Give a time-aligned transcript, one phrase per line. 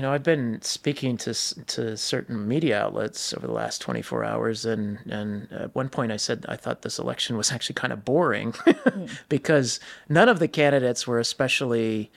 [0.00, 4.64] You know, I've been speaking to to certain media outlets over the last 24 hours,
[4.64, 8.02] and and at one point I said I thought this election was actually kind of
[8.02, 8.54] boring
[9.28, 9.78] because
[10.08, 12.10] none of the candidates were especially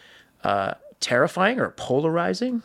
[0.46, 2.64] uh, terrifying or polarizing.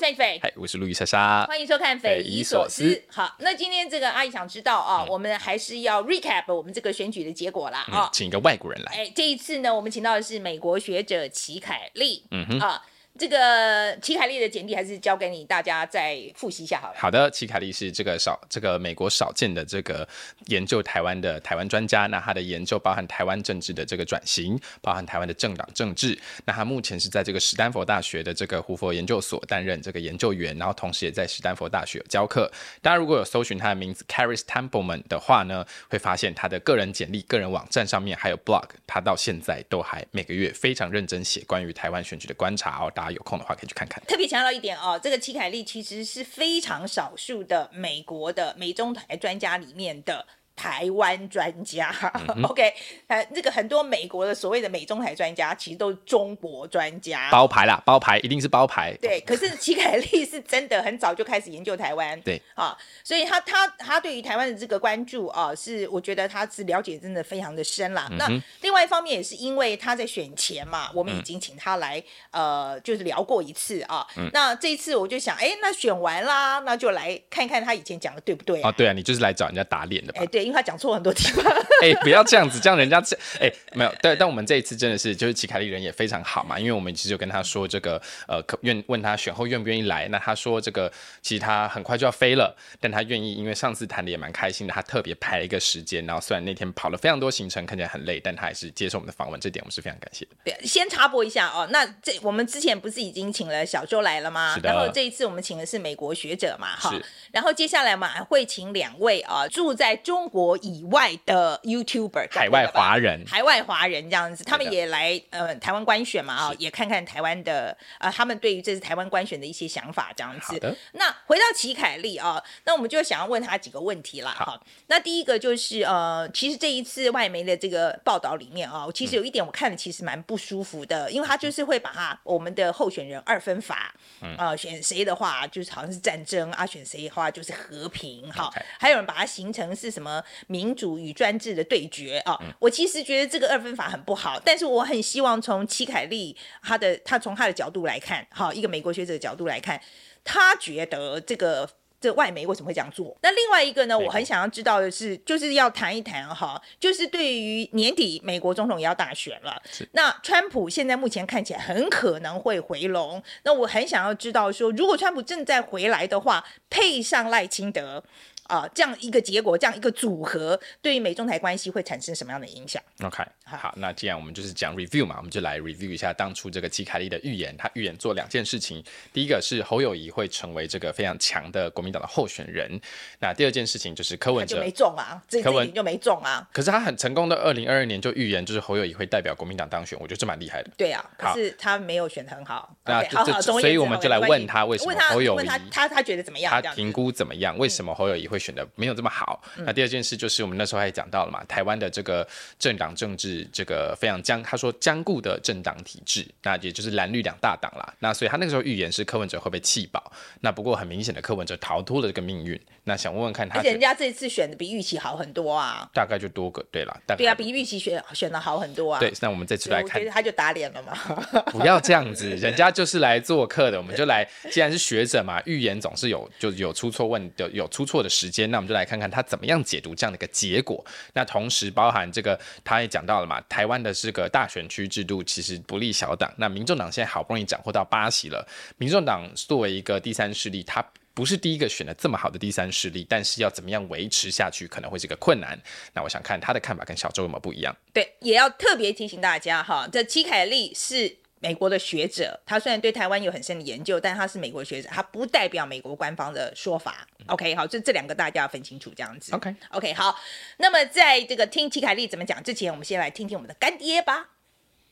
[0.00, 2.84] 蔡斐，嗨，我是路易莎莎，欢迎收看《匪夷所思》。
[3.08, 8.92] 好，那今天这个阿姨想知道啊，我们还是要 recap 我们这个选举的结果啦啊，请一个外国人来。
[8.94, 12.82] 哎，这一次呢，我们请到的是美国学者齐凯利，嗯哼啊。
[13.20, 16.94] 这个齐凯利的简历还是交给你大家再复习一下好了。
[16.96, 20.08] 好的，齐凯利是这个少这个美国少见的这个
[20.46, 22.06] 研究台湾的台湾专家。
[22.06, 26.18] 那他的研究包含台湾政治的这个转型，包含台湾的政党政治。
[26.46, 32.50] 那他目前是在这个史丹佛大学的这个胡佛研究所担任这个研究员，然后同时也在史丹佛大学有教课。
[32.80, 42.90] 大家如果有搜寻他的名字 Caris Templeman 的话呢，会发现他的个人简历、个人网站上面还有 blog，他到现在都还每个月非常认真写关于台湾选举的观察哦。
[42.94, 44.02] 大家有空的话可以去看看。
[44.06, 50.26] 特别强调一点哦，这个齐凯利其实是非常少数的美国的美中台专家里面的。
[50.60, 51.90] 台湾专家，
[52.44, 52.70] OK，
[53.06, 58.94] 呃，这个很多美国的所谓的美中台专家，其实都是中国专家，包牌啦，包牌一定是包牌。
[59.00, 68.06] 对，可是齐凯利是真的很早就开始研究台湾，对啊，所以他他他对于台湾的这个关注啊，是我觉得他是了解真的非常的深啦。
[68.18, 68.28] 那
[68.60, 74.06] 另外一方面也是因为他在选前嘛，我们已经请他来呃，就是聊过一次啊。
[74.34, 78.70] 那这一次我就想，哎，那选完啦，那就来看一看他以前讲的对不对啊？
[78.72, 80.20] 对啊，你就是来找人家打脸的吧？
[80.20, 80.49] 哎，对。
[80.52, 81.44] 他讲错很多地方，
[81.82, 90.90] 哎，不要这样子，这样人家这，哎，没有，对，但我们这一次真的是，就是齐凯丽人也非常好嘛，因为我们其实有跟他说这个，呃，可愿问他选后愿不愿意来，那他说这个
[91.22, 100.32] 其实他很快就要飞了，但他愿意，因为上次谈的也蛮开心的，他特别排了一个时间，然后虽然那天跑了非常多行程，看起来很累，但他还是接受我们的访问，这点我们是非常感谢的。
[100.44, 104.58] 对，先插播一下哦，那这我们之前不是已经请了小周来了吗？
[104.62, 106.92] 然后这一次我们请的是美国学者嘛，哈，
[107.32, 110.39] 然后接下来我们还会请两位啊住在中国。
[110.40, 120.58] 国以外的 YouTuber，海外华人，海外华人这样子，他们也来呃台湾官选嘛啊，也看看台湾的呃他们对于这次台湾官选的一些想法这样子。
[120.92, 124.30] 那回到齐凯利啊，那我们就想要问他几个问题啦。
[124.32, 124.58] 哈。
[124.86, 133.94] 那第一个就是呃，其实这一次外媒的这个报道里面啊，其实有一点我看的其实蛮不舒服的，因为他就是会把他我们的候选人二分法，
[134.38, 140.19] 啊选谁的话就是好像是战争啊，选谁的话就是和平哈，还有人把它形成是什么？
[140.46, 142.38] 民主与专制的对决啊！
[142.58, 149.80] 我其实觉得这个二分法很不好，但是我很希望从齐凯利他的他从他的角度来看，哈，一个美国学者的角度来看，
[150.24, 151.68] 他觉得这个
[152.00, 153.14] 这外媒为什么会这样做？
[153.22, 159.60] 那另外一个呢，我很想要知道的是，就是要谈一谈哈，就是对于年底美国总统也要大选了，
[159.92, 168.02] 那川普现在目前看起来很可能会回笼，那我很想要知道说，如果川普正在回来的话，配上赖清德。
[168.50, 177.56] 啊，这样一个结果，这样一个组合，对于美中台关系会产生什么样的影响？OK，好，那既然我们就是讲 review 嘛，我们就来 review 一下当初这个齐凯利的预言。
[177.56, 182.80] 他预言做两件事情，第一个是侯友谊会成为这个非常强的国民党的候选人。
[183.20, 186.48] 那第二件事情就是柯文哲没中啊，这柯文就没中啊。
[186.52, 190.70] 可是他很成功的，二零二二年就预言就是侯友谊会代表国民党当选，我觉得这蛮厉害的。
[190.76, 192.74] 对啊，可是他没有选得很好。
[192.84, 196.50] 那好所以我们就来问他为什么侯友谊他他觉得怎么样？
[196.50, 197.56] 他评估怎么样？
[197.58, 199.20] 为什么侯友谊会选的没有这么好？
[199.20, 202.26] 好，那第二件事就是我们那时候还讲到了嘛，台湾的这个
[202.58, 207.94] 政党政治这个非常僵，他说僵固的政党体制，那也就是蓝绿两大党啦。
[207.98, 212.58] 那所以他那个时候预言是柯文哲会被气爆，那不过很明显的柯文哲逃脱了这个命运。
[212.84, 218.98] 那想问问看他，而且人家这次选的比预期好很多啊，大概就多个对了，对啊，比预期选选的好很多啊。
[218.98, 220.96] 对，那我们这次来看，他就打脸了嘛。
[221.52, 229.10] 不要这样子， 人家就是来做客的，我们就来，既然是学者嘛，预言总是有就有出错问有有出错的时间，那我们就来看看。
[229.10, 230.84] 他怎么样解读这样的一个结果？
[231.14, 236.30] 那同时包含这个，他也讲到了嘛，台湾的这个大选区制度其实不利小党。
[236.36, 238.46] 那民众党现在好不容易斩获到八席了，
[238.76, 240.84] 民众党作为一个第三势力，他
[241.14, 245.58] 不是第一个选的这么好的第三势力，但是要怎么样维持下去，可能会是个困难。
[245.94, 247.74] 那我想看他的看法跟小周有没有不一样？
[247.92, 251.16] 对，也要特别提醒大家哈，这齐凯利是。
[251.42, 257.06] 美国的学者，他虽然对台湾有很深的研究，但他是美国学者，他不代表美国官方的说法。
[257.26, 259.34] OK，好，这这两个大家要分清楚，这样子。
[259.34, 260.14] OK，OK，好。
[260.58, 264.28] 那么在这个听齐凯利怎么讲之前，我们先来听听我们的干爹吧。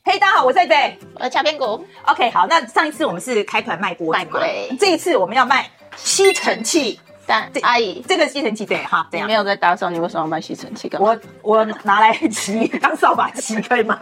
[0.03, 1.85] 嘿，大家好，我是贝贝，我是敲边鼓。
[2.07, 4.41] OK，好，那上一次我们是开团卖锅，卖锅，
[4.79, 6.99] 这一次我们要卖吸尘器。
[7.27, 10.89] 但阿姨，这个吸尘器对哈，这样没有在打扫，你为什么要买吸尘器？
[10.97, 13.99] 我我拿来 骑当扫把骑可以吗？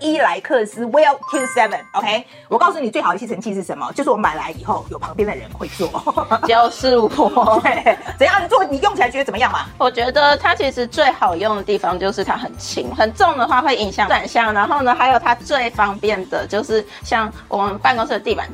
[0.00, 3.92] 伊莱克斯 Well Q7，OK，我告诉你最好的吸尘器是什么？
[3.92, 5.88] 就是我买来以后有旁边的人会做，
[6.48, 7.60] 就是我。
[7.62, 8.64] 对，怎样做？
[8.64, 9.66] 你用起来觉得怎么样嘛？
[9.78, 14.52] 我觉得它其实最好用的地方就是它很轻，很重的话会影响转向。
[14.52, 18.48] 然后呢，还有它最方便的就是像我们办公室的地板。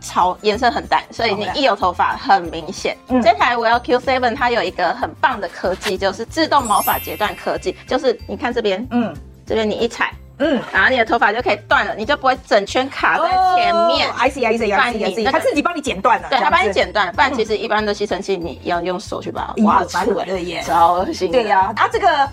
[0.00, 2.96] 超颜色很淡，所以你一有头发很明显。
[3.08, 7.76] 这台 Well Q7 它有一个很棒的科技，就是自动毛发截断科技。
[7.84, 9.12] 就是你看这边，嗯，
[9.44, 14.08] 这边你一踩，嗯，然后你的头发就可以断了，你就不会整圈卡在前面。
[14.12, 16.28] I see, I see, I see, 它自己帮你剪断了。
[16.28, 17.12] 对，它帮你剪断。
[17.12, 20.26] 不然其实一般的吸尘器你要用手去把它挖出来，
[20.62, 21.30] 超恶心。
[21.30, 22.28] 对呀，它这个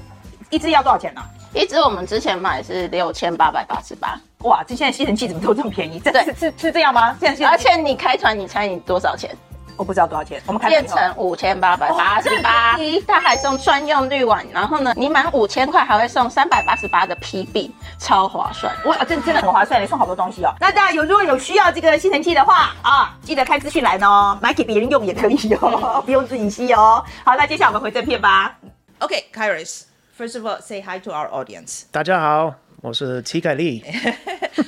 [0.50, 1.22] 一支要多少钱呢？
[1.54, 4.20] 一支我们之前买是六千八百八十八。
[4.40, 6.00] 哇，这现在吸尘器怎么都这么便宜？
[6.00, 7.16] 这是是是这样吗？
[7.20, 9.36] 现在而且你开团，你猜你多少钱？
[9.78, 10.42] 我不知道多少钱。
[10.46, 12.78] 我们开变成五千八百八十八，
[13.08, 14.42] 它还送专用滤网。
[14.52, 18.74] 然后呢，你满五千块还会送三百八十八的 PB，超划算。
[18.86, 20.54] 哇，真真的很划算，你送好多东西哦。
[20.60, 27.04] 那大家有如果有需要这个吸尘器的话啊，记得开资讯栏哦，买给别人用也可以哦，不用自己吸哦。
[27.24, 28.56] 好，那接下来我们回正片吧。
[29.00, 31.84] OK，Kairis，first of all say hi to our audience。
[31.92, 32.56] 大家好。
[32.82, 33.84] 我是齐凯利。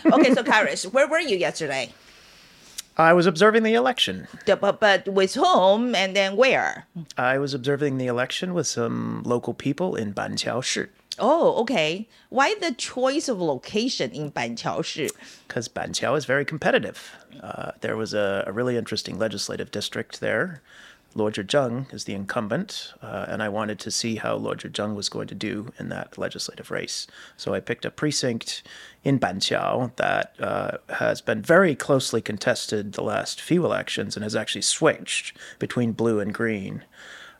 [0.06, 1.90] okay, so Karis, where were you yesterday?
[2.98, 4.28] I was observing the election.
[4.46, 6.88] But, but with whom and then where?
[7.18, 10.86] I was observing the election with some local people in Banqiao Shi.
[11.20, 12.08] Oh, okay.
[12.30, 15.10] Why the choice of location in Banqiao Shi?
[15.48, 17.16] Because Banqiao is very competitive.
[17.42, 20.62] Uh, there was a, a really interesting legislative district there
[21.18, 25.10] Luo Zhizheng is the incumbent, uh, and I wanted to see how Luo Zhizheng was
[25.10, 27.08] going to do in that legislative race.
[27.36, 28.62] So I picked a precinct
[29.04, 34.36] in Banqiao that uh, has been very closely contested the last few elections and has
[34.36, 36.84] actually switched between blue and green.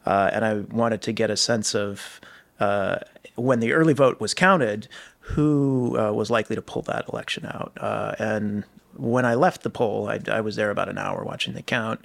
[0.06, 2.20] Uh, and I wanted to get a sense of
[2.60, 2.98] uh,
[3.36, 4.88] when the early vote was counted,
[5.20, 7.74] who uh, was likely to pull that election out.
[7.80, 8.64] Uh, and
[8.96, 12.00] when I left the poll, I, I was there about an hour watching the count.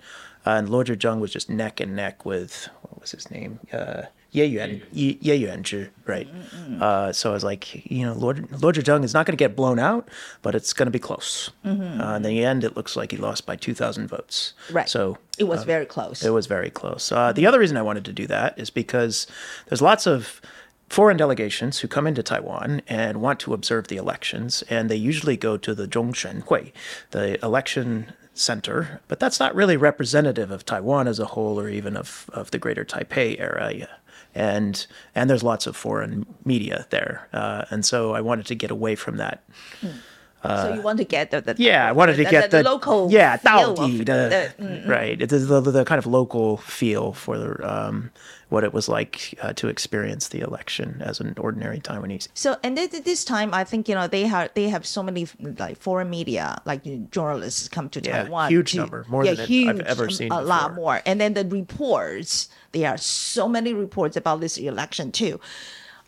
[0.46, 3.60] Uh, and Luo Zhizheng was just neck and neck with what was his name?
[3.72, 4.02] Uh,
[4.32, 6.26] Ye Yuan, Ye, Ye Yuanzhi, right?
[6.26, 6.82] Mm-hmm.
[6.82, 9.54] Uh, so I was like, you know, Lord Luo Zhizheng is not going to get
[9.54, 10.08] blown out,
[10.40, 11.50] but it's going to be close.
[11.66, 12.00] Mm-hmm.
[12.00, 14.54] Uh, in the end, it looks like he lost by 2,000 votes.
[14.70, 14.88] Right.
[14.88, 16.24] So it was uh, very close.
[16.24, 17.12] It was very close.
[17.12, 19.26] Uh, the other reason I wanted to do that is because
[19.68, 20.40] there's lots of
[20.88, 25.36] foreign delegations who come into Taiwan and want to observe the elections, and they usually
[25.36, 26.72] go to the Zhongshen Hui,
[27.10, 31.96] the election center, but that's not really representative of Taiwan as a whole or even
[31.96, 33.88] of, of the greater Taipei area.
[34.34, 38.70] And and there's lots of foreign media there, uh, and so I wanted to get
[38.70, 39.42] away from that.
[39.82, 39.88] Hmm.
[40.42, 42.62] Uh, so you want to get the, the yeah, I wanted to get the, the,
[42.64, 44.88] local yeah, 到底 the, mm, mm.
[44.88, 48.10] right, it's the, the, kind of local feel for the um,
[48.48, 52.26] what it was like uh, to experience the election as an ordinary Taiwanese.
[52.34, 55.28] So, and this time, I think you know they have they have so many
[55.58, 58.50] like foreign media, like journalists come to yeah, Taiwan.
[58.50, 60.32] Huge to, number, more yeah, than huge, I've ever seen.
[60.32, 60.44] A before.
[60.44, 62.48] lot more, and then the reports.
[62.72, 65.38] There are so many reports about this election too.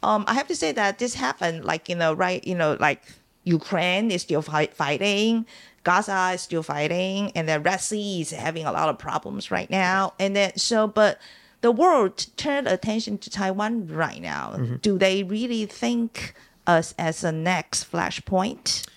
[0.02, 3.02] Um, I have to say that this happened like you know right you know like
[3.44, 5.46] Ukraine is still fight, fighting.
[5.84, 9.68] Gaza is still fighting, and the Red Sea is having a lot of problems right
[9.70, 10.14] now.
[10.18, 11.20] And then so, but
[11.60, 14.54] the world turned attention to Taiwan right now.
[14.56, 14.76] Mm-hmm.
[14.76, 16.34] Do they really think
[16.66, 18.88] us as a next flashpoint?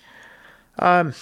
[0.78, 1.14] Um,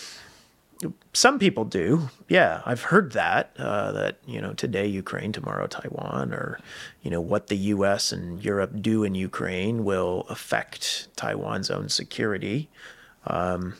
[1.13, 2.11] some people do.
[2.29, 3.53] Yeah, I've heard that.
[3.59, 6.61] Uh, that you know, today Ukraine, tomorrow Taiwan, or
[7.03, 8.13] you know, what the U.S.
[8.13, 12.69] and Europe do in Ukraine will affect Taiwan's own security.
[13.27, 13.75] Um,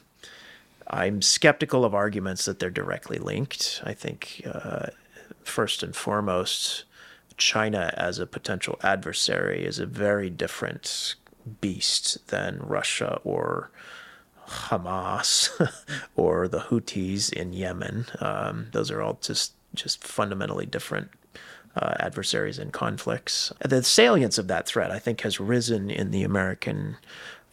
[0.89, 3.83] I'm skeptical of arguments that they're directly linked.
[3.85, 4.87] I think uh,
[5.43, 6.85] first and foremost,
[7.37, 11.17] China as a potential adversary is a very different
[11.61, 13.71] beast than Russia or
[14.49, 15.51] Hamas
[16.17, 18.07] or the Houthis in Yemen.
[18.21, 21.11] Um, those are all just just fundamentally different
[21.77, 23.53] uh, adversaries and conflicts.
[23.61, 26.97] The salience of that threat, I think, has risen in the American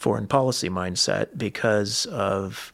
[0.03, 2.73] foreign policy mindset because of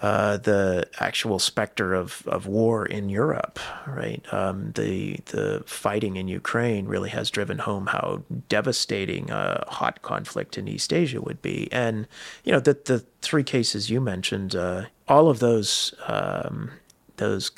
[0.00, 4.22] uh, the actual specter of, of war in Europe, right?
[4.32, 10.56] Um, the the fighting in Ukraine really has driven home how devastating a hot conflict
[10.56, 12.06] in East Asia would be, and
[12.44, 16.70] you know the the three cases you mentioned, uh, all of those um,
[17.16, 17.50] those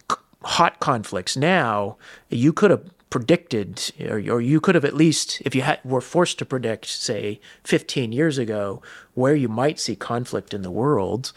[0.42, 1.98] hot conflicts now
[2.30, 6.00] you could have predicted, or, or you could have at least, if you had, were
[6.00, 8.80] forced to predict, say, 15 years ago,
[9.14, 11.32] where you might see conflict in the world,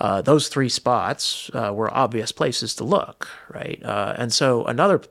[0.00, 3.80] uh, those three spots uh, were obvious places to look, right?
[3.84, 5.02] Uh, and so another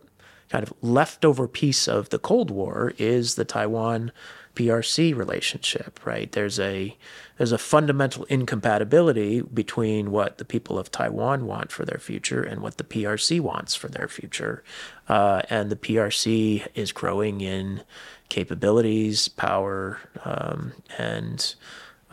[0.50, 4.12] kind of leftover piece of the Cold War is the Taiwan
[4.58, 6.32] PRC relationship, right?
[6.32, 6.98] There's a
[7.38, 12.62] there's a fundamental incompatibility between what the people of Taiwan want for their future and
[12.62, 14.64] what the PRC wants for their future,
[15.08, 17.84] uh, and the PRC is growing in
[18.30, 21.54] capabilities, power, um, and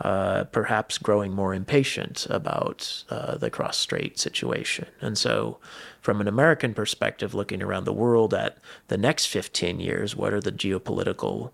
[0.01, 4.85] uh, perhaps growing more impatient about uh, the cross strait situation.
[5.01, 5.57] And so,
[5.99, 8.59] from an American perspective, looking around the world at
[8.89, 11.51] the next 15 years, what are the geopolitical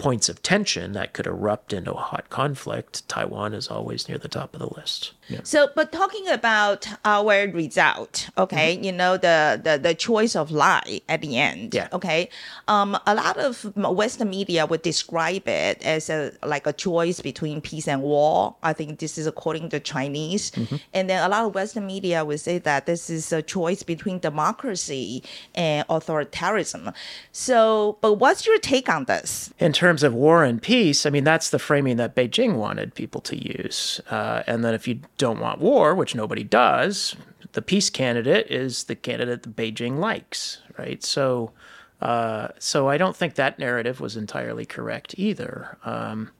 [0.00, 4.28] points of tension that could erupt into a hot conflict, Taiwan is always near the
[4.28, 5.12] top of the list.
[5.30, 5.40] Yeah.
[5.44, 8.84] So, but talking about our result, okay, mm-hmm.
[8.84, 11.74] you know the, the the choice of lie at the end.
[11.74, 11.88] Yeah.
[11.92, 12.28] Okay.
[12.68, 17.60] Um, a lot of Western media would describe it as a like a choice between
[17.60, 18.56] peace and war.
[18.62, 20.76] I think this is according to Chinese, mm-hmm.
[20.92, 24.18] and then a lot of Western media would say that this is a choice between
[24.18, 25.22] democracy
[25.54, 26.92] and authoritarianism.
[27.32, 29.52] So, but what's your take on this?
[29.58, 33.20] In terms of war and peace, I mean that's the framing that Beijing wanted people
[33.22, 37.14] to use, uh, and then if you don't want war, which nobody does,
[37.52, 41.02] the peace candidate is the candidate that Beijing likes, right?
[41.04, 41.52] So,
[42.00, 45.76] uh, so I don't think that narrative was entirely correct either.
[45.84, 46.30] Um,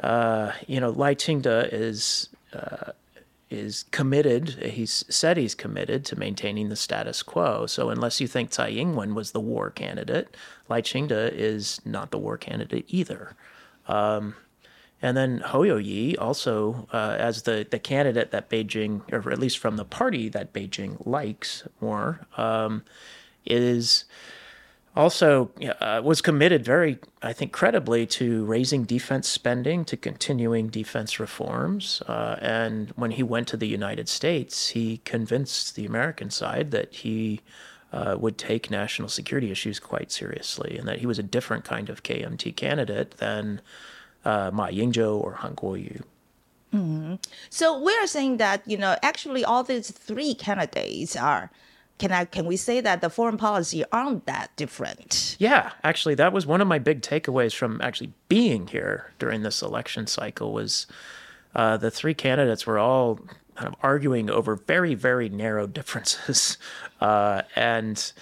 [0.00, 2.92] uh, you know, Lai Ching-te is uh,
[3.50, 4.48] is committed.
[4.48, 7.66] He's said he's committed to maintaining the status quo.
[7.66, 10.34] So unless you think Tsai Ing-wen was the war candidate,
[10.68, 13.34] Lai Ching-te is not the war candidate either.
[13.88, 14.34] Um,
[15.02, 19.76] and then Yu-ih also uh, as the, the candidate that Beijing, or at least from
[19.76, 22.84] the party that Beijing likes more, um,
[23.44, 24.04] is
[24.94, 31.18] also uh, was committed very, I think, credibly to raising defense spending, to continuing defense
[31.18, 32.02] reforms.
[32.06, 36.94] Uh, and when he went to the United States, he convinced the American side that
[36.94, 37.40] he
[37.92, 41.90] uh, would take national security issues quite seriously and that he was a different kind
[41.90, 43.60] of KMT candidate than
[44.24, 46.02] uh, Ma Ying-jeou or Han Kuo-yu.
[46.72, 47.14] Mm-hmm.
[47.50, 51.50] So we're saying that you know actually all these three candidates are.
[51.98, 55.36] Can I can we say that the foreign policy aren't that different?
[55.38, 59.62] Yeah, actually, that was one of my big takeaways from actually being here during this
[59.62, 60.86] election cycle was
[61.54, 63.20] uh, the three candidates were all
[63.54, 66.56] kind of arguing over very very narrow differences,
[67.00, 68.12] uh, and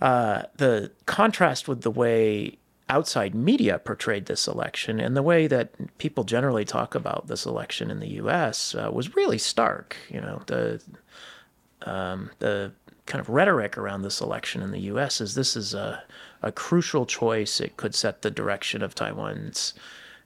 [0.00, 2.58] uh, the contrast with the way
[2.88, 7.90] outside media portrayed this election and the way that people generally talk about this election
[7.90, 8.74] in the U.S.
[8.74, 9.96] Uh, was really stark.
[10.08, 10.82] You know, the
[11.82, 12.72] um, the
[13.06, 15.20] kind of rhetoric around this election in the U.S.
[15.20, 16.02] is this is a
[16.42, 17.60] a crucial choice.
[17.60, 19.74] It could set the direction of Taiwan's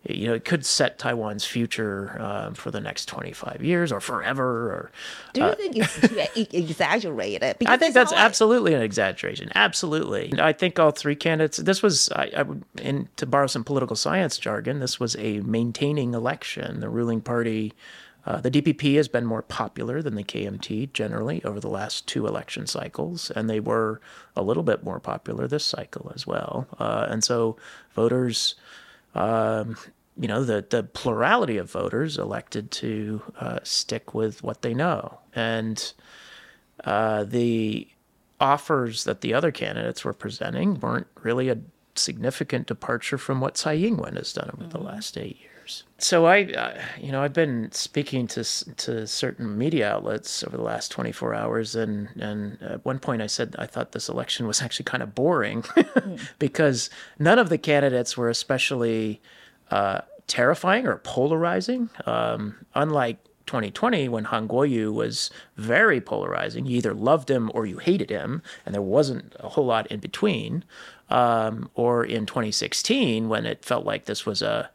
[0.05, 4.71] you know, it could set Taiwan's future uh, for the next 25 years or forever.
[4.71, 4.91] Or
[5.33, 5.77] do you uh, think
[6.37, 7.57] it's exaggerated?
[7.67, 9.51] I think that's absolutely an exaggeration.
[9.55, 10.33] Absolutely.
[10.39, 11.59] I think all three candidates.
[11.59, 15.41] This was, I, I would, in, to borrow some political science jargon, this was a
[15.41, 16.81] maintaining election.
[16.81, 17.73] The ruling party.
[18.25, 22.29] Uh, the DPP has been more popular than the KMT generally over the last two
[22.29, 24.01] election cycles, and they were
[24.37, 26.69] a little bit more popular this cycle as well.
[26.79, 27.57] Uh, and so
[27.95, 28.55] voters
[29.15, 29.77] um,
[30.17, 35.21] you know, the, the plurality of voters elected to uh, stick with what they know.
[35.35, 35.93] And
[36.85, 37.89] uh, the
[38.41, 41.59] offers that the other candidates were presenting weren't really a
[41.95, 44.71] significant departure from what Tsai Ing-wen has done over mm-hmm.
[44.71, 45.52] the last eight years.
[45.99, 48.45] So I, uh, you know, I've been speaking to
[48.77, 53.27] to certain media outlets over the last 24 hours, and and at one point I
[53.27, 56.21] said I thought this election was actually kind of boring mm.
[56.39, 59.21] because none of the candidates were especially
[59.71, 61.89] uh, terrifying or polarizing.
[62.07, 66.65] Um, unlike 2020 when Han Kuo-yu was very polarizing.
[66.65, 70.01] You either loved him or you hated him, and there wasn't a whole lot in
[70.01, 70.65] between.
[71.11, 74.71] Um, or in 2016 when it felt like this was a,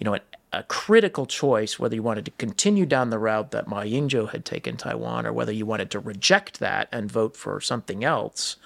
[0.00, 0.20] you know, an
[0.52, 4.44] a critical choice whether you wanted to continue down the route that Ma Ying-jeou had
[4.44, 8.56] taken Taiwan or whether you wanted to reject that and vote for something else.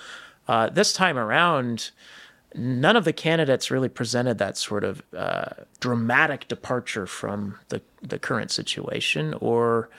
[0.49, 1.91] Uh, this time around,
[2.55, 5.50] none of the candidates really presented that sort of uh,
[5.81, 9.91] dramatic departure from the, the current situation or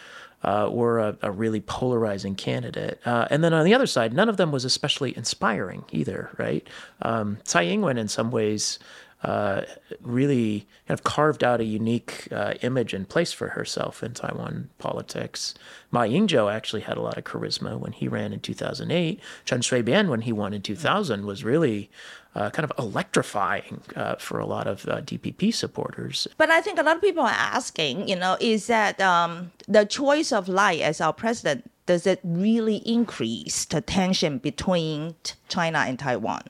[0.43, 2.99] uh, or a, a, really polarizing candidate.
[3.03, 6.67] Uh, and then on the other side, none of them was especially inspiring either, right?
[7.01, 8.77] Um, Tsai Ing-wen, in some ways,
[9.25, 9.65] uh,
[10.01, 14.69] really kind of carved out a unique uh, image and place for herself in Taiwan
[14.77, 15.55] politics.
[15.89, 19.19] Ma Ying-jeou actually had a lot of charisma when he ran in 2008.
[19.43, 21.89] Chen Shui-bian, when he won in 2000, was really
[22.35, 26.27] uh, kind of electrifying uh, for a lot of uh, DPP supporters.
[26.37, 29.85] But I think a lot of people are asking, you know, is that um, the
[29.85, 35.15] choice of Lai as our president does it really increase the tension between
[35.49, 36.41] China and Taiwan?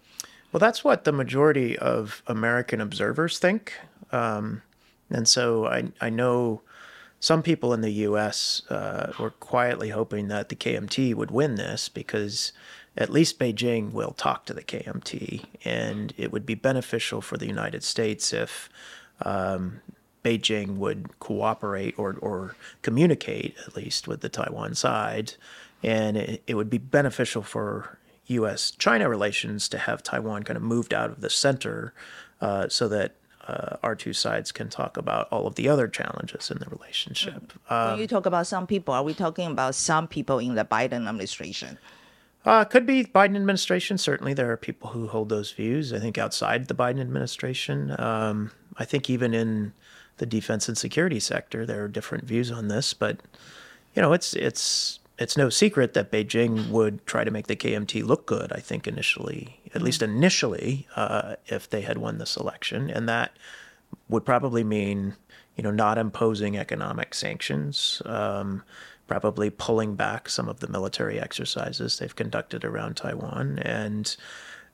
[0.55, 3.73] Well, that's what the majority of American observers think.
[4.13, 4.61] Um,
[5.09, 6.61] and so I, I know
[7.19, 8.61] some people in the U.S.
[8.69, 12.53] Uh, were quietly hoping that the KMT would win this because
[12.95, 17.47] at least Beijing will talk to the KMT, and it would be beneficial for the
[17.47, 18.69] United States if
[19.23, 19.81] um,
[20.23, 25.33] Beijing would cooperate or, or communicate at least with the Taiwan side,
[25.83, 28.71] and it, it would be beneficial for U.S.
[28.71, 31.93] China relations to have Taiwan kind of moved out of the center
[32.41, 33.15] uh, so that
[33.47, 37.53] uh, our two sides can talk about all of the other challenges in the relationship.
[37.69, 40.65] Um, when you talk about some people, are we talking about some people in the
[40.65, 41.77] Biden administration?
[42.43, 43.97] Uh, could be Biden administration.
[43.97, 45.91] Certainly, there are people who hold those views.
[45.91, 49.73] I think outside the Biden administration, um, I think even in
[50.17, 52.93] the defense and security sector, there are different views on this.
[52.93, 53.19] But
[53.95, 58.03] you know, it's it's it's no secret that Beijing would try to make the KMT
[58.03, 58.51] look good.
[58.51, 60.15] I think initially, at least mm-hmm.
[60.15, 63.37] initially, uh, if they had won this election, and that
[64.09, 65.15] would probably mean,
[65.55, 68.63] you know, not imposing economic sanctions, um,
[69.07, 74.17] probably pulling back some of the military exercises they've conducted around Taiwan, and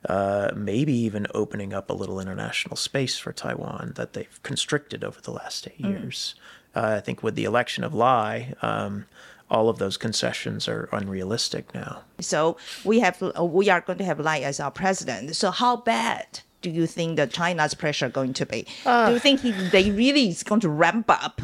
[0.08, 5.20] uh, maybe even opening up a little international space for Taiwan that they've constricted over
[5.20, 5.90] the last eight mm.
[5.90, 6.34] years.
[6.74, 8.54] Uh, I think with the election of Lai.
[8.60, 9.06] Um,
[9.52, 12.02] all of those concessions are unrealistic now.
[12.18, 15.36] So we have we are going to have Lai as our president.
[15.36, 18.66] So how bad do you think that China's pressure going to be?
[18.86, 21.42] Uh, do you think he, they really is going to ramp up?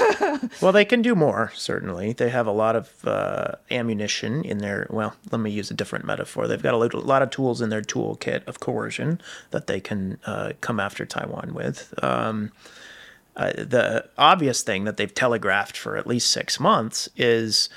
[0.62, 1.52] well, they can do more.
[1.54, 4.86] Certainly, they have a lot of uh, ammunition in their.
[4.88, 6.46] Well, let me use a different metaphor.
[6.46, 9.20] They've got a, little, a lot of tools in their toolkit of coercion
[9.50, 11.92] that they can uh, come after Taiwan with.
[12.02, 12.52] Um,
[13.36, 17.68] uh, the obvious thing that they've telegraphed for at least six months is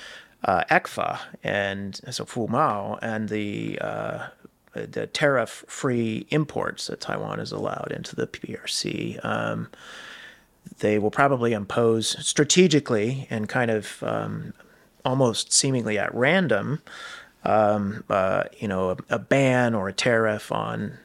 [0.43, 4.27] uh, ECFA and so Fu Mao and the uh,
[4.73, 9.23] the tariff-free imports that Taiwan is allowed into the PRC.
[9.25, 9.69] Um,
[10.79, 14.53] they will probably impose strategically and kind of um,
[15.03, 16.81] almost seemingly at random,
[17.43, 20.98] um, uh, you know, a, a, ban or a tariff on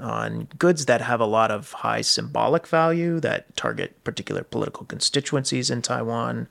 [0.00, 5.70] on goods that have a lot of high symbolic value that target particular political constituencies
[5.70, 6.48] in Taiwan,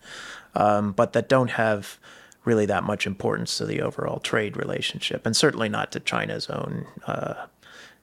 [0.55, 1.99] um, but that don't have
[2.45, 6.85] really that much importance to the overall trade relationship, and certainly not to China's own
[7.05, 7.45] uh,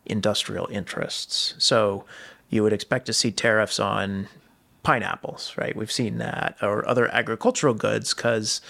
[0.05, 1.55] industrial interests.
[1.59, 2.05] So
[2.51, 4.29] you would expect to see tariffs on
[4.83, 5.75] pineapples, right?
[5.75, 8.61] We've seen that, or other agricultural goods, because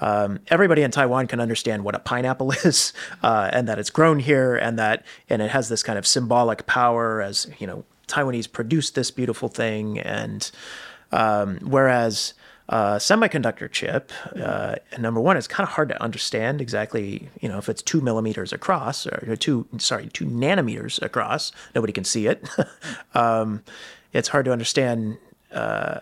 [0.00, 4.18] um, everybody in Taiwan can understand what a pineapple is, uh, and that it's grown
[4.18, 8.50] here, and that and it has this kind of symbolic power as you know Taiwanese
[8.50, 10.50] produced this beautiful thing, and
[11.12, 12.34] um, whereas
[12.68, 17.58] uh, semiconductor chip, uh, number one, it's kind of hard to understand exactly, you know,
[17.58, 21.52] if it's two millimeters across or two, sorry, two nanometers across.
[21.76, 22.48] Nobody can see it.
[23.14, 23.62] um,
[24.12, 25.18] it's hard to understand
[25.52, 26.00] uh,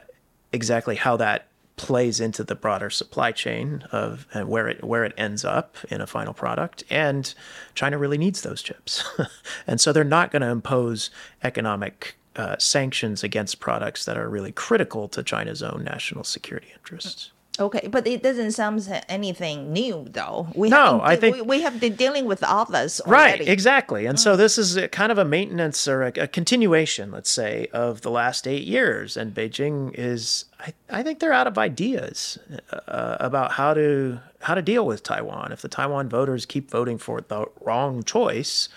[0.52, 5.12] exactly how that plays into the broader supply chain of and where it where it
[5.16, 7.34] ends up in a final product and
[7.74, 9.04] China really needs those chips
[9.66, 11.10] and so they're not going to impose
[11.42, 17.30] economic uh, sanctions against products that are really critical to China's own national security interests.
[17.60, 20.48] Okay, but it doesn't sound anything new, though.
[20.56, 23.00] We no, I think we, we, have been dealing with others.
[23.00, 23.44] Already.
[23.44, 24.06] Right, exactly.
[24.06, 24.20] And mm.
[24.20, 28.10] so this is kind of a maintenance or a, a, continuation, let's say, of the
[28.10, 29.16] last eight years.
[29.16, 32.40] And Beijing is, I, I think they're out of ideas
[32.88, 35.52] uh, about how to how to deal with Taiwan.
[35.52, 38.68] If the Taiwan voters keep voting for the wrong choice,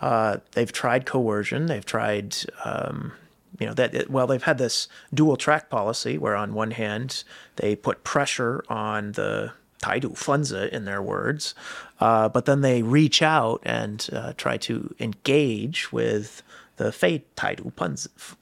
[0.00, 1.66] uh, they've tried coercion.
[1.66, 2.36] They've tried.
[2.64, 3.14] Um,
[3.62, 7.22] you know that well they've had this dual track policy where on one hand
[7.56, 11.54] they put pressure on the Taidu Fenzi in their words,
[12.00, 16.42] uh, but then they reach out and uh, try to engage with
[16.76, 17.72] the Fei Taidu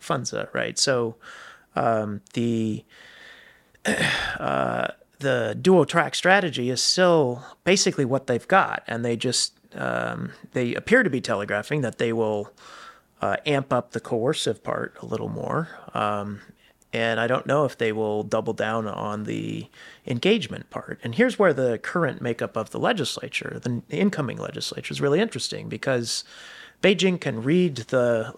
[0.00, 0.78] Fenzi, right?
[0.78, 1.16] So
[1.76, 2.84] um, the
[4.38, 10.32] uh, the dual track strategy is still basically what they've got, and they just um,
[10.52, 12.52] they appear to be telegraphing that they will
[13.20, 15.68] uh, amp up the coercive part a little more.
[15.94, 16.40] Um,
[16.92, 19.68] and I don't know if they will double down on the
[20.06, 20.98] engagement part.
[21.04, 25.68] And here's where the current makeup of the legislature, the incoming legislature, is really interesting
[25.68, 26.24] because
[26.82, 28.34] Beijing can read the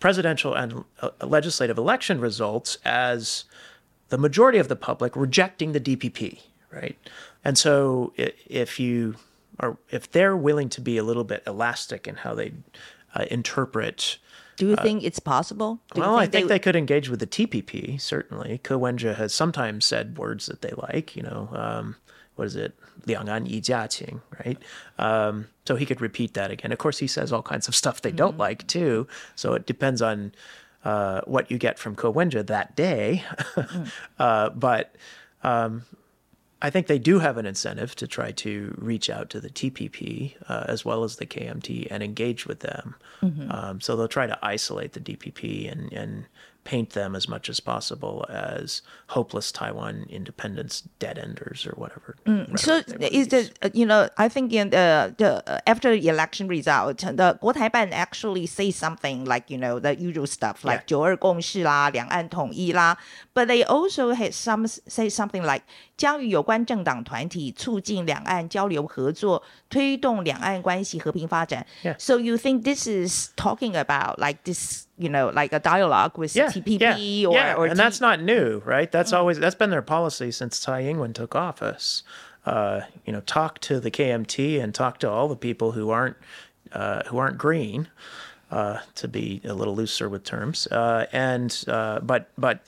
[0.00, 3.44] presidential and uh, legislative election results as
[4.10, 6.98] the majority of the public rejecting the DPP, right?
[7.42, 9.16] And so if you
[9.60, 12.52] are, if they're willing to be a little bit elastic in how they
[13.14, 14.18] uh, interpret
[14.56, 15.80] do you uh, think it's possible?
[15.94, 16.54] Do well, think I think they...
[16.54, 16.58] they...
[16.58, 18.58] could engage with the TPP, certainly.
[18.58, 21.96] Ko Wen-je has sometimes said words that they like, you know, um,
[22.36, 22.74] what is it?
[23.04, 24.56] 两岸一家亲, right?
[24.98, 26.72] Um, so he could repeat that again.
[26.72, 28.16] Of course, he says all kinds of stuff they mm-hmm.
[28.16, 29.06] don't like, too.
[29.34, 30.32] So it depends on
[30.84, 33.24] uh, what you get from Ko Wen-je that day.
[33.56, 33.90] mm.
[34.18, 34.94] uh, but
[35.42, 35.84] um,
[36.63, 40.33] I think they do have an incentive to try to reach out to the TPP
[40.49, 42.95] uh, as well as the KMT and engage with them.
[43.49, 46.25] Um, so they'll try to isolate the DPP and, and
[46.65, 52.15] paint them as much as possible as hopeless Taiwan independence dead enders or whatever.
[52.57, 53.27] So rhetoric they wanna is use.
[53.27, 57.37] the uh, you know I think in the the uh, after the election result, the
[57.41, 60.85] 国台办 actually say something like you know the usual stuff like Yeah.
[60.85, 62.97] 九二共识啦、两岸统一啦
[63.33, 65.63] ，but they also had some say something like
[65.97, 71.65] 将与有关政党团体促进两岸交流合作，推动两岸关系和平发展。
[71.83, 71.95] Yeah.
[71.97, 76.35] So you think this is talking about like this you know like a dialogue with
[76.35, 77.55] yeah, TPP yeah, or yeah.
[77.55, 78.91] or and T- that's not new, right?
[78.91, 82.03] That's always that's been their policy since Tsai Ing-wen took office.
[82.45, 86.15] Uh, you know, talk to the KMT and talk to all the people who aren't
[86.71, 87.89] uh, who aren't green,
[88.49, 92.61] uh, to be a little looser with terms, uh, and uh, but but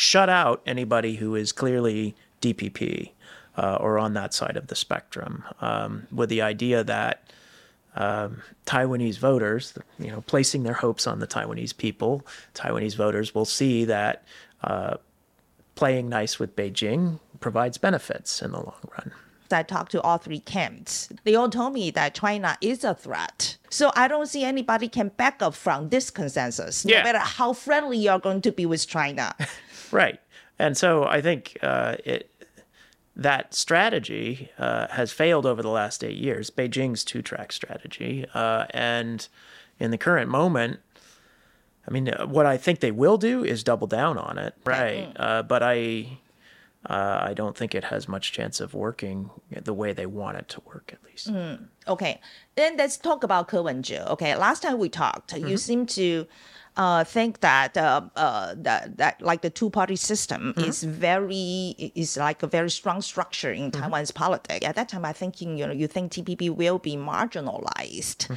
[0.00, 3.10] shut out anybody who is clearly DPP
[3.58, 7.30] uh, or on that side of the spectrum, um, with the idea that
[7.96, 13.44] um, Taiwanese voters, you know, placing their hopes on the Taiwanese people, Taiwanese voters will
[13.44, 14.24] see that
[14.64, 14.96] uh,
[15.74, 19.12] playing nice with Beijing provides benefits in the long run.
[19.52, 21.08] I talked to all three camps.
[21.24, 23.56] They all told me that China is a threat.
[23.68, 26.98] So I don't see anybody can back up from this consensus, Yeah.
[26.98, 29.34] no matter how friendly you're going to be with China.
[29.90, 30.20] Right.
[30.58, 32.30] And so I think uh, it,
[33.16, 38.26] that strategy uh, has failed over the last eight years, Beijing's two track strategy.
[38.34, 39.28] Uh, and
[39.78, 40.80] in the current moment,
[41.88, 44.54] I mean, uh, what I think they will do is double down on it.
[44.64, 45.12] Right.
[45.16, 46.18] Uh, but I.
[46.86, 50.48] Uh, I don't think it has much chance of working the way they want it
[50.48, 51.30] to work, at least.
[51.86, 52.18] Okay,
[52.54, 53.98] then let's talk about Ke Wen-je.
[53.98, 56.26] Okay, last time we talked, you seem to
[56.76, 62.42] uh, think that uh, uh, that that like the two-party system is very is like
[62.42, 64.64] a very strong structure in Taiwan's politics.
[64.64, 68.30] At that time, I think you know you think TPP will be marginalized.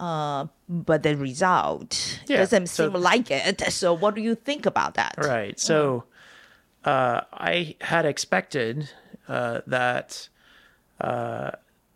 [0.00, 3.60] Uh, but the result Yeah, doesn't so- seem like it.
[3.70, 5.14] So, what do you think about that?
[5.18, 5.60] Right.
[5.60, 6.04] So
[6.84, 8.88] uh, I had expected
[9.28, 10.30] uh, that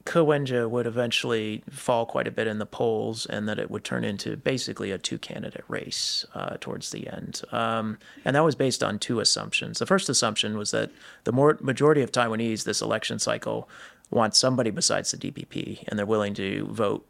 [0.06, 4.04] uh, would eventually fall quite a bit in the polls and that it would turn
[4.04, 7.42] into basically a two candidate race uh, towards the end.
[7.52, 9.78] Um, and that was based on two assumptions.
[9.78, 10.90] The first assumption was that
[11.24, 13.68] the more, majority of Taiwanese this election cycle
[14.10, 17.06] want somebody besides the DPP and they're willing to vote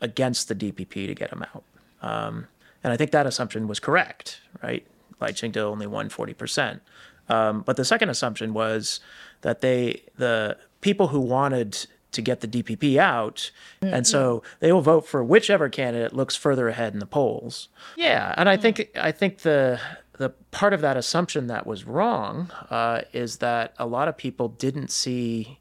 [0.00, 1.64] against the DPP to get him out.
[2.02, 2.48] Um,
[2.82, 4.86] and I think that assumption was correct, right?
[5.20, 6.80] Lai Ching-te only won 40%.
[7.28, 9.00] Um, but the second assumption was
[9.40, 13.50] that they, the people who wanted to get the DPP out,
[13.82, 17.68] and so they will vote for whichever candidate looks further ahead in the polls.
[17.96, 19.80] Yeah, and I think I think the
[20.18, 24.48] the part of that assumption that was wrong uh, is that a lot of people
[24.48, 25.58] didn't see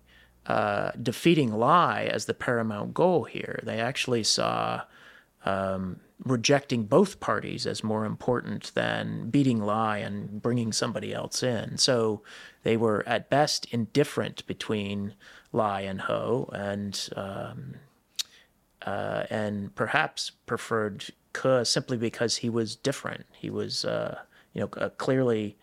[0.47, 3.59] uh, defeating Lai as the paramount goal here.
[3.63, 4.83] They actually saw
[5.43, 11.77] um, rejecting both parties as more important than beating Lai and bringing somebody else in.
[11.77, 12.21] So
[12.63, 15.13] they were at best indifferent between
[15.55, 17.75] Lai and Ho, and um,
[18.85, 23.25] uh, and perhaps preferred Ke simply because he was different.
[23.31, 24.19] He was, uh,
[24.53, 25.57] you know, uh, clearly,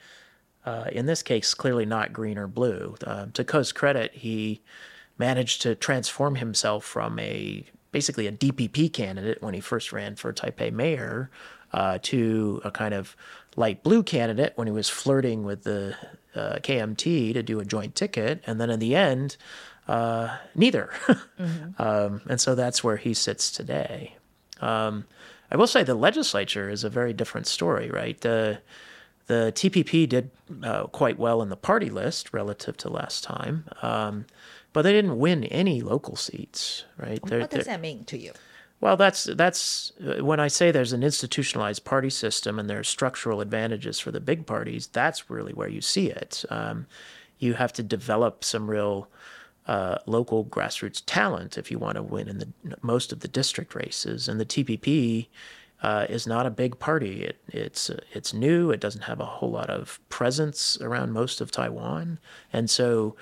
[0.64, 2.96] uh, in this case, clearly not green or blue.
[3.06, 4.62] Uh, to Ke's credit, he
[5.18, 10.32] managed to transform himself from a basically a DPP candidate when he first ran for
[10.32, 11.30] Taipei mayor
[11.72, 13.14] uh, to a kind of
[13.54, 15.94] light blue candidate when he was flirting with the
[16.34, 19.36] uh, KMT to do a joint ticket, and then in the end,
[19.88, 20.90] uh, neither.
[21.78, 24.16] um, and so that's where he sits today.
[24.60, 25.04] Um,
[25.50, 28.20] I will say the legislature is a very different story, right?
[28.20, 28.60] The
[29.26, 30.30] the TPP did
[30.64, 34.26] uh, quite well in the party list relative to last time, um,
[34.72, 37.20] but they didn't win any local seats, right?
[37.24, 38.32] They're- What does they're- that mean to you?
[38.80, 43.40] well, that's that's uh, when I say there's an institutionalized party system and there's structural
[43.40, 44.88] advantages for the big parties.
[44.88, 46.44] That's really where you see it.
[46.50, 46.86] Um,
[47.38, 49.08] you have to develop some real
[49.66, 52.48] uh, local grassroots talent if you want to win in the
[52.82, 54.28] most of the district races.
[54.28, 55.28] And the TPP
[55.82, 57.24] uh, is not a big party.
[57.24, 58.70] It, it's uh, it's new.
[58.70, 62.18] It doesn't have a whole lot of presence around most of Taiwan,
[62.52, 63.16] and so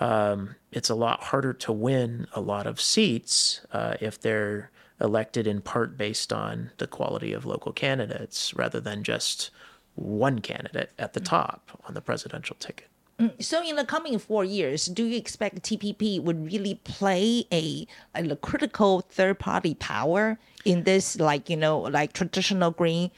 [0.00, 5.46] um, it's a lot harder to win a lot of seats uh, if they're elected
[5.46, 9.50] in part based on the quality of local candidates rather than just
[9.94, 12.89] one candidate at the top on the presidential ticket.
[13.38, 18.36] So in the coming four years, do you expect TPP would really play a, a
[18.36, 23.10] critical third party power in this, like you know, like traditional green,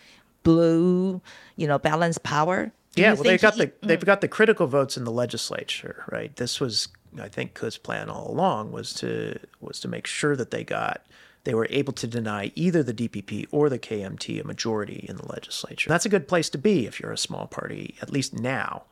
[0.42, 1.20] blue,
[1.56, 2.72] you know, balanced power?
[2.94, 4.04] Do yeah, well, they've got he- the they've mm.
[4.04, 6.34] got the critical votes in the legislature, right?
[6.36, 6.88] This was,
[7.20, 11.06] I think, Ko's plan all along was to was to make sure that they got
[11.44, 15.26] they were able to deny either the DPP or the KMT a majority in the
[15.26, 15.88] legislature.
[15.88, 18.84] That's a good place to be if you're a small party, at least now.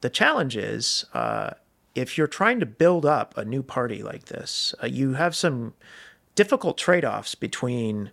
[0.00, 1.50] The challenge is uh,
[1.94, 5.74] if you're trying to build up a new party like this, uh, you have some
[6.34, 8.10] difficult trade offs between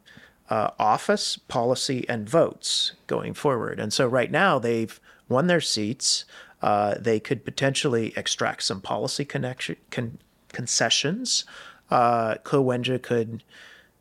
[0.49, 3.79] uh, office, policy, and votes going forward.
[3.79, 6.25] And so right now they've won their seats.
[6.61, 10.19] Uh, they could potentially extract some policy connection, con-
[10.53, 11.43] concessions.
[11.91, 13.43] Uh, Ko Wen-je could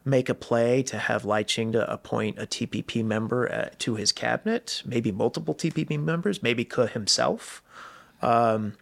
[0.04, 4.12] make a play to have Lai Ching to appoint a TPP member uh, to his
[4.12, 7.62] cabinet, maybe multiple TPP members, maybe Ke himself.
[8.22, 8.74] Um,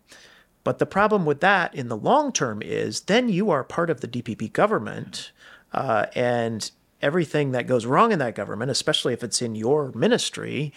[0.63, 4.01] but the problem with that in the long term is then you are part of
[4.01, 5.33] the DPP government,
[5.73, 6.71] uh, and
[7.03, 10.73] everything that goes wrong in that government, especially if it's in your ministry,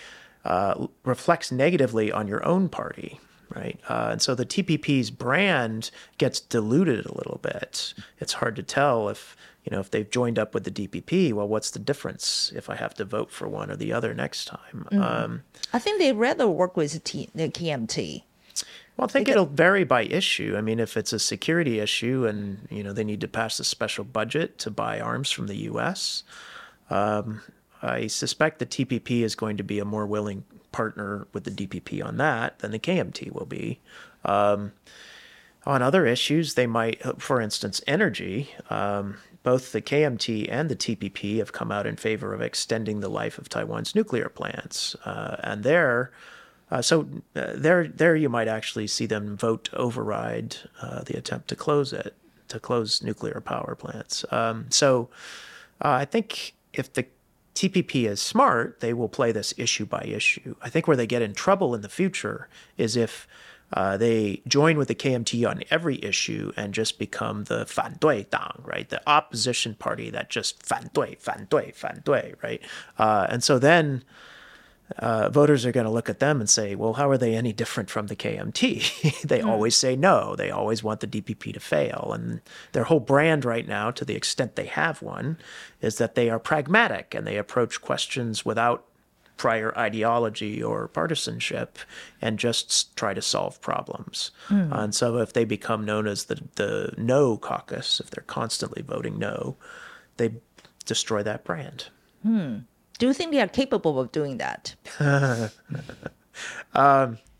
[0.45, 3.19] uh, reflects negatively on your own party,
[3.53, 3.79] right?
[3.89, 7.93] Uh, and so the TPP's brand gets diluted a little bit.
[8.19, 11.33] It's hard to tell if you know if they've joined up with the DPP.
[11.33, 14.45] Well, what's the difference if I have to vote for one or the other next
[14.45, 14.87] time?
[14.91, 18.23] Um, I think they'd rather work with T, the KMT.
[18.97, 20.55] Well, I think it'll vary by issue.
[20.57, 23.63] I mean, if it's a security issue and you know they need to pass a
[23.63, 26.23] special budget to buy arms from the U.S.,
[26.89, 27.41] um,
[27.81, 32.05] I suspect the TPP is going to be a more willing partner with the DPP
[32.05, 33.79] on that than the KMT will be.
[34.25, 34.73] Um,
[35.65, 38.49] on other issues, they might, for instance, energy.
[38.69, 43.09] Um, both the KMT and the TPP have come out in favor of extending the
[43.09, 46.11] life of Taiwan's nuclear plants, uh, and there.
[46.72, 51.16] Uh, so uh, there, there you might actually see them vote to override uh, the
[51.16, 52.14] attempt to close it,
[52.48, 54.24] to close nuclear power plants.
[54.30, 55.08] Um, so
[55.82, 57.06] uh, I think if the
[57.54, 60.54] TPP is smart, they will play this issue by issue.
[60.62, 63.26] I think where they get in trouble in the future is if
[63.72, 68.88] uh, they join with the KMT on every issue and just become the 反对党, right?
[68.88, 72.62] The opposition party that just 反对,反对,反对, right?
[72.96, 74.04] Uh, and so then
[74.97, 77.53] uh, voters are going to look at them and say, well, how are they any
[77.53, 79.21] different from the KMT?
[79.27, 79.49] they hmm.
[79.49, 80.35] always say no.
[80.35, 82.11] They always want the DPP to fail.
[82.13, 85.37] And their whole brand right now, to the extent they have one,
[85.81, 88.85] is that they are pragmatic and they approach questions without
[89.35, 91.79] prior ideology or partisanship
[92.21, 94.31] and just try to solve problems.
[94.47, 94.71] Hmm.
[94.71, 99.17] and so if they become known as the, the no caucus, if they're constantly voting
[99.17, 99.57] no,
[100.17, 100.35] they
[100.85, 101.87] destroy that brand.
[102.21, 102.59] Hmm.
[103.03, 104.75] Do you think they are capable of doing that?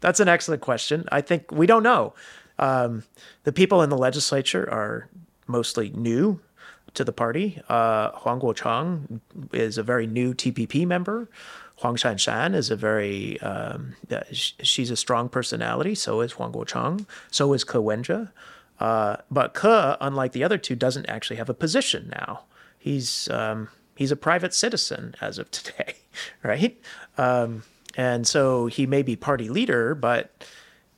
[0.02, 1.06] That's an excellent question.
[1.10, 2.14] I think we don't know.
[2.60, 3.04] Um,
[3.46, 5.08] the people in the legislature are
[5.48, 6.42] mostly new
[6.96, 7.62] to the party.
[7.70, 9.22] Uh, Huang Guochang
[9.54, 11.30] is a very new TPP member.
[11.78, 15.96] Huang Shanshan is a very, um, uh, she's a strong personality.
[15.96, 17.06] So is Huang Guochang.
[17.32, 18.34] So is Ke Wenja.
[18.82, 22.42] Uh, but Ke, unlike the other two, doesn't actually have a position now.
[22.78, 25.96] He's um, he's a private citizen as of today,
[26.44, 26.80] right?
[27.18, 27.64] Um,
[27.96, 30.46] and so he may be party leader, but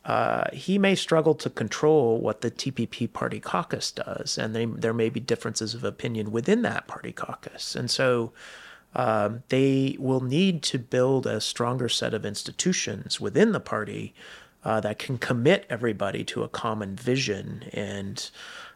[0.05, 4.93] uh, he may struggle to control what the TPP party caucus does, and they, there
[4.93, 7.75] may be differences of opinion within that party caucus.
[7.75, 8.31] And so
[8.95, 14.13] um, they will need to build a stronger set of institutions within the party
[14.63, 18.29] uh, that can commit everybody to a common vision and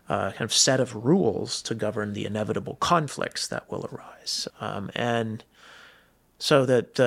[0.10, 4.48] uh, kind of set of rules to govern the inevitable conflicts that will arise.
[4.60, 5.44] Um, and
[6.40, 7.00] so that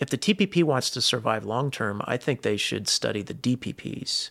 [0.00, 4.30] if the TPP wants to survive long term, I think they should study the DPP's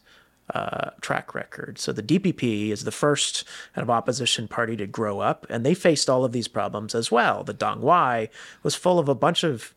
[0.53, 1.77] uh, track record.
[1.77, 3.43] So the DPP is the first
[3.75, 7.11] kind of opposition party to grow up, and they faced all of these problems as
[7.11, 7.43] well.
[7.43, 8.29] The Dangwai
[8.63, 9.73] was full of a bunch of,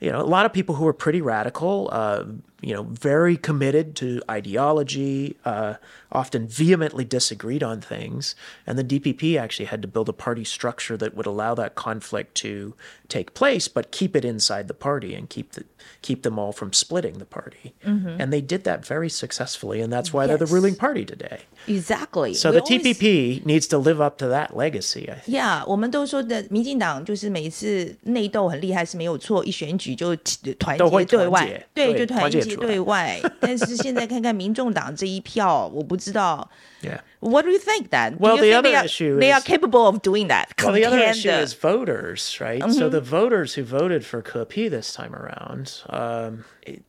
[0.00, 2.24] you know, a lot of people who were pretty radical, uh,
[2.63, 5.75] you know, very committed to ideology, uh,
[6.11, 8.35] often vehemently disagreed on things.
[8.67, 12.35] And the DPP actually had to build a party structure that would allow that conflict
[12.43, 12.73] to
[13.07, 15.63] take place, but keep it inside the party and keep the
[16.01, 17.73] keep them all from splitting the party.
[17.83, 20.51] And they did that very successfully, and that's why they're the Yes.
[20.53, 21.39] ruling party today.
[21.67, 22.33] Exactly.
[22.33, 25.09] So We the always- TPP needs to live up to that legacy.
[25.09, 25.35] I think.
[25.39, 30.15] Yeah，我们都说的民进党就是每一次内斗很厉害是没有错，一选举 许就
[30.59, 33.20] 团都会结对外团结，对，对就团结 对对外。
[33.40, 36.50] 但是现在看看民众党这一票，我不知道。
[36.82, 37.00] Yeah.
[37.20, 38.18] What do you think then?
[38.18, 40.48] Well, the other they are, issue they are capable of doing that.
[40.62, 42.60] Well, the other issue is voters, right?
[42.60, 42.72] Mm-hmm.
[42.72, 46.44] So the voters who voted for Ko P this time around, um,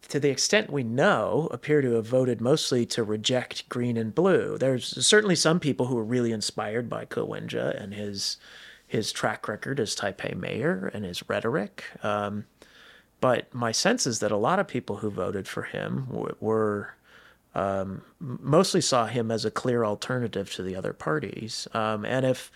[0.10, 4.58] to the extent we know, appear to have voted mostly to reject green and blue.
[4.58, 8.38] There's certainly some people who are really inspired by Ko Wen-je and his
[8.88, 11.86] his track record as Taipei mayor and his rhetoric.
[12.04, 12.46] Um,
[13.22, 16.94] but my sense is that a lot of people who voted for him w- were
[17.54, 21.68] um, mostly saw him as a clear alternative to the other parties.
[21.74, 22.52] Um, and if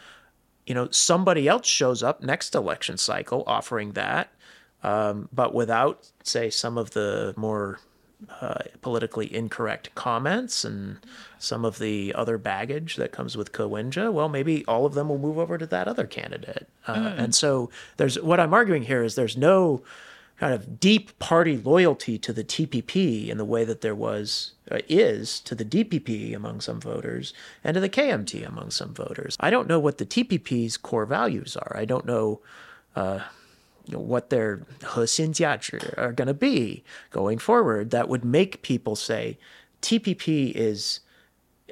[0.65, 4.31] you know somebody else shows up next election cycle offering that,
[4.83, 7.79] um, but without say some of the more
[8.41, 10.99] uh, politically incorrect comments and
[11.37, 15.07] some of the other baggage that comes with Ko Wen-je, well, maybe all of them
[15.07, 16.67] will move over to that other candidate.
[16.85, 19.81] Uh, And so there's what I'm arguing here is there's no
[20.38, 24.78] kind of deep party loyalty to the TPP in the way that there was uh,
[24.88, 29.36] is to the DPP among some voters and to the KMT among some voters.
[29.40, 31.76] I don't know what the TPP's core values are.
[31.76, 32.40] I don't know
[32.96, 33.20] uh,
[33.86, 38.96] you know, what their 核心价值 are going to be going forward that would make people
[38.96, 39.38] say
[39.82, 41.00] TPP is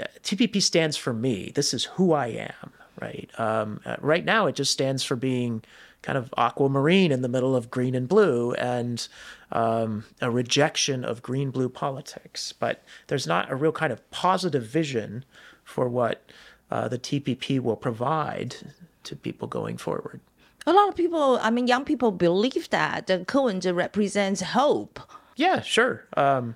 [0.01, 1.53] uh, TPP stands for me.
[1.55, 3.31] This is who I am, right?
[3.39, 5.63] Um, uh, right now, it just stands for being
[6.02, 9.08] kind of aquamarine in the middle of green and blue and
[9.52, 12.54] um, a rejection of green blue politics.
[12.54, 15.26] But there's not a real kind of positive vision
[15.64, 16.24] for what
[16.72, 18.56] uh, the TPP will provide
[19.04, 20.20] to people going forward.
[20.66, 25.00] A lot of people, I mean, young people believe that the Ko Wen-je represents hope.
[25.38, 26.06] Yeah, sure.
[26.18, 26.56] Um,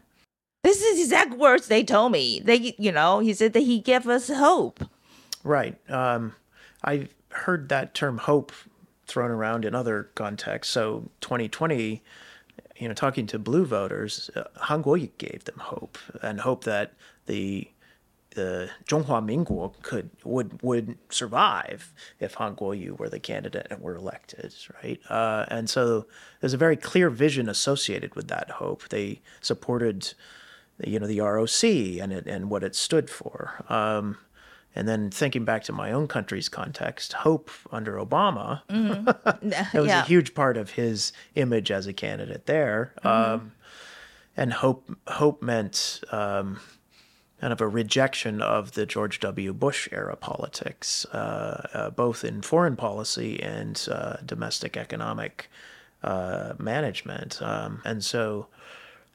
[0.64, 2.42] This is exact words they told me.
[2.44, 4.84] They, you know, he said that he gave us hope.
[5.44, 5.78] Right.
[5.90, 6.36] Um,
[6.84, 8.52] I've heard that term hope
[9.12, 10.74] thrown around in other contexts.
[10.74, 12.02] So 2020,
[12.78, 16.94] you know, talking to blue voters, uh, Kuo-yu gave them hope and hope that
[17.26, 17.68] the
[18.34, 23.96] the Zhonghua Minguo could would would survive if Han Kuo-yu were the candidate and were
[23.96, 25.00] elected, right?
[25.10, 26.08] Uh, and so
[26.40, 28.88] there's a very clear vision associated with that hope.
[28.88, 30.14] They supported,
[30.82, 31.64] you know, the ROC
[32.02, 33.66] and it and what it stood for.
[33.68, 34.18] Um,
[34.76, 40.04] and then thinking back to my own country's context, hope under Obama, that was yeah.
[40.04, 42.94] a huge part of his image as a candidate there.
[43.04, 43.52] Um,
[44.38, 46.60] and hope hope meant um,
[47.42, 49.52] kind of a rejection of the George W.
[49.52, 55.50] Bush era politics, uh, uh, both in foreign policy and uh, domestic economic
[56.04, 57.42] uh, management.
[57.42, 58.48] Um, and so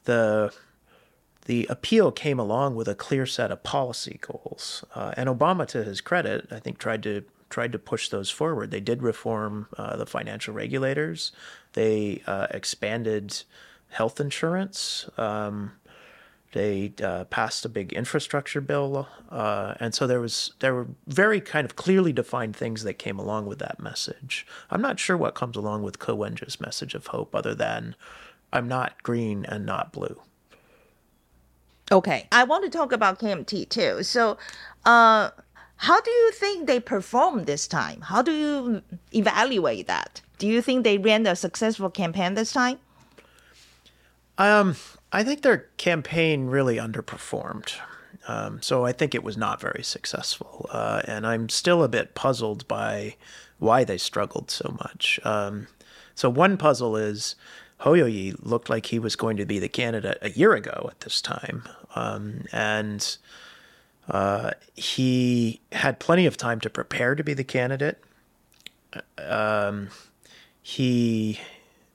[0.04, 0.52] the
[1.46, 4.84] the appeal came along with a clear set of policy goals.
[4.94, 8.72] Uh, and Obama, to his credit, I think tried to tried to push those forward.
[8.72, 11.30] They did reform uh, the financial regulators.
[11.74, 13.44] They uh, expanded
[13.90, 15.08] health insurance.
[15.16, 15.72] Um,
[16.52, 21.40] they uh, passed a big infrastructure bill, uh, and so there was there were very
[21.40, 24.46] kind of clearly defined things that came along with that message.
[24.70, 27.94] I'm not sure what comes along with Ko Wen-je's message of hope, other than
[28.52, 30.20] I'm not green and not blue.
[31.92, 34.02] Okay, I want to talk about KMT too.
[34.02, 34.38] So,
[34.84, 35.30] uh,
[35.76, 38.00] how do you think they performed this time?
[38.00, 40.20] How do you evaluate that?
[40.38, 42.78] Do you think they ran a successful campaign this time?
[44.38, 44.76] Um,
[45.12, 47.74] I think their campaign really underperformed.
[48.28, 50.68] Um, so I think it was not very successful.
[50.70, 53.16] Uh, and I'm still a bit puzzled by
[53.58, 55.20] why they struggled so much.
[55.24, 55.68] Um,
[56.14, 57.36] so one puzzle is
[57.78, 61.00] Hou Yu-ih looked like he was going to be the candidate a year ago at
[61.00, 61.62] this time.
[61.94, 63.16] Um, and
[64.08, 68.02] uh, he had plenty of time to prepare to be the candidate.
[69.18, 69.88] Um,
[70.62, 71.38] he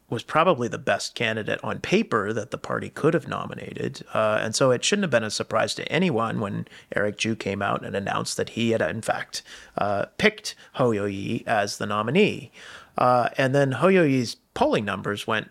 [0.09, 4.05] was probably the best candidate on paper that the party could have nominated.
[4.13, 7.61] Uh, and so it shouldn't have been a surprise to anyone when Eric Chu came
[7.61, 9.41] out and announced that he had, in fact,
[9.77, 12.51] uh, picked Hou Yu-ih as the nominee.
[12.97, 15.49] Uh, and then Hou Yu-ih's polling numbers went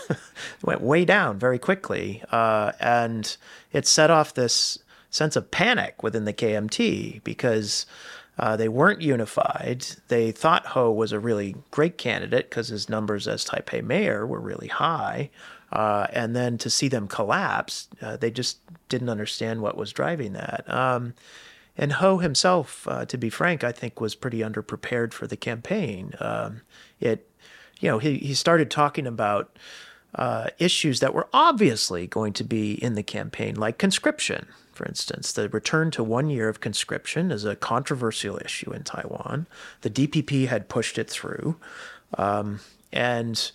[0.62, 3.36] went way down very quickly, uh, and
[3.72, 4.78] it set off this
[5.10, 7.86] sense of panic within the KMT because
[8.38, 9.84] uh, they weren't unified.
[10.08, 14.40] They thought Ho was a really great candidate because his numbers as Taipei mayor were
[14.40, 15.30] really high,
[15.70, 20.32] uh, and then to see them collapse, uh, they just didn't understand what was driving
[20.34, 20.64] that.
[20.68, 21.14] Um,
[21.76, 26.12] and Ho himself, uh, to be frank, I think was pretty underprepared for the campaign.
[26.20, 26.60] Um,
[27.00, 27.26] it
[27.82, 29.58] you know, he, he started talking about
[30.14, 35.32] uh, issues that were obviously going to be in the campaign, like conscription, for instance.
[35.32, 39.46] The return to one year of conscription is a controversial issue in Taiwan.
[39.80, 41.56] The DPP had pushed it through.
[42.16, 42.60] Um,
[42.92, 43.50] and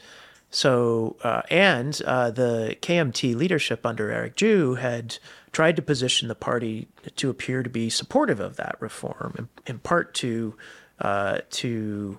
[0.49, 5.19] so, uh, and uh, the KMT leadership under Eric Chu had
[5.53, 9.80] tried to position the party to appear to be supportive of that reform, in, in
[9.80, 10.55] part to
[10.99, 12.17] uh, to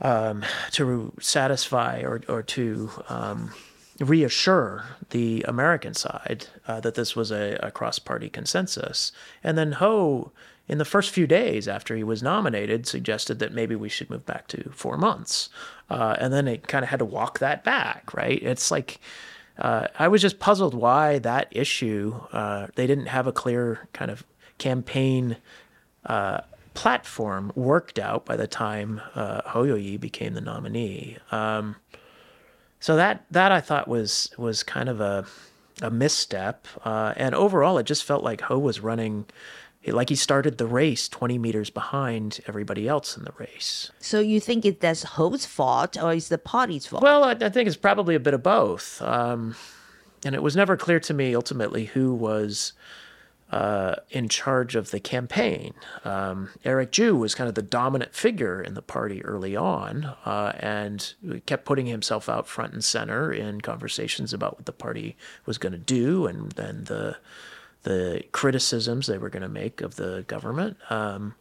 [0.00, 3.52] um, to satisfy or or to um,
[4.00, 10.32] reassure the American side uh, that this was a, a cross-party consensus, and then Ho
[10.68, 14.26] in the first few days after he was nominated, suggested that maybe we should move
[14.26, 15.48] back to four months.
[15.88, 18.42] Uh, and then it kind of had to walk that back, right?
[18.42, 18.98] It's like,
[19.58, 24.10] uh, I was just puzzled why that issue, uh, they didn't have a clear kind
[24.10, 24.24] of
[24.58, 25.36] campaign
[26.06, 26.40] uh,
[26.76, 31.16] platform worked out by the time uh, Hou Yu-ih became the nominee.
[31.32, 31.76] Um,
[32.78, 35.24] so that that I thought was was kind of a
[35.82, 39.26] a misstep, uh, and overall, it just felt like Ho was running
[39.86, 43.90] like he started the race 20 meters behind everybody else in the race.
[44.00, 47.02] So you think it that's Ho's fault or is the party's fault?
[47.02, 49.00] Well, I, I think it's probably a bit of both.
[49.02, 49.54] Um,
[50.24, 52.72] and it was never clear to me ultimately who was
[53.50, 55.72] uh, in charge of the campaign.
[56.04, 60.52] Um, Eric Chu was kind of the dominant figure in the party early on uh,
[60.58, 61.14] and
[61.46, 65.72] kept putting himself out front and center in conversations about what the party was going
[65.72, 67.16] to do and then the
[67.84, 70.76] the criticisms they were going to make of the government.
[70.90, 71.36] Um,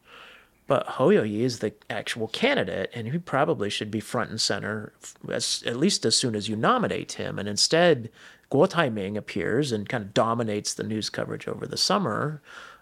[0.68, 4.94] but Hou Yu-ih is the actual candidate, and he probably should be front and center
[5.30, 7.38] as, at least as soon as you nominate him.
[7.38, 8.10] And instead,
[8.56, 12.42] Guo Taiming appears and kind of dominates the news coverage over the summer.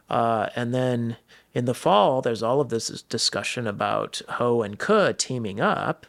[0.10, 1.18] Uh, and then
[1.54, 6.06] in the fall, there's all of this discussion about Ho and Ke teaming up.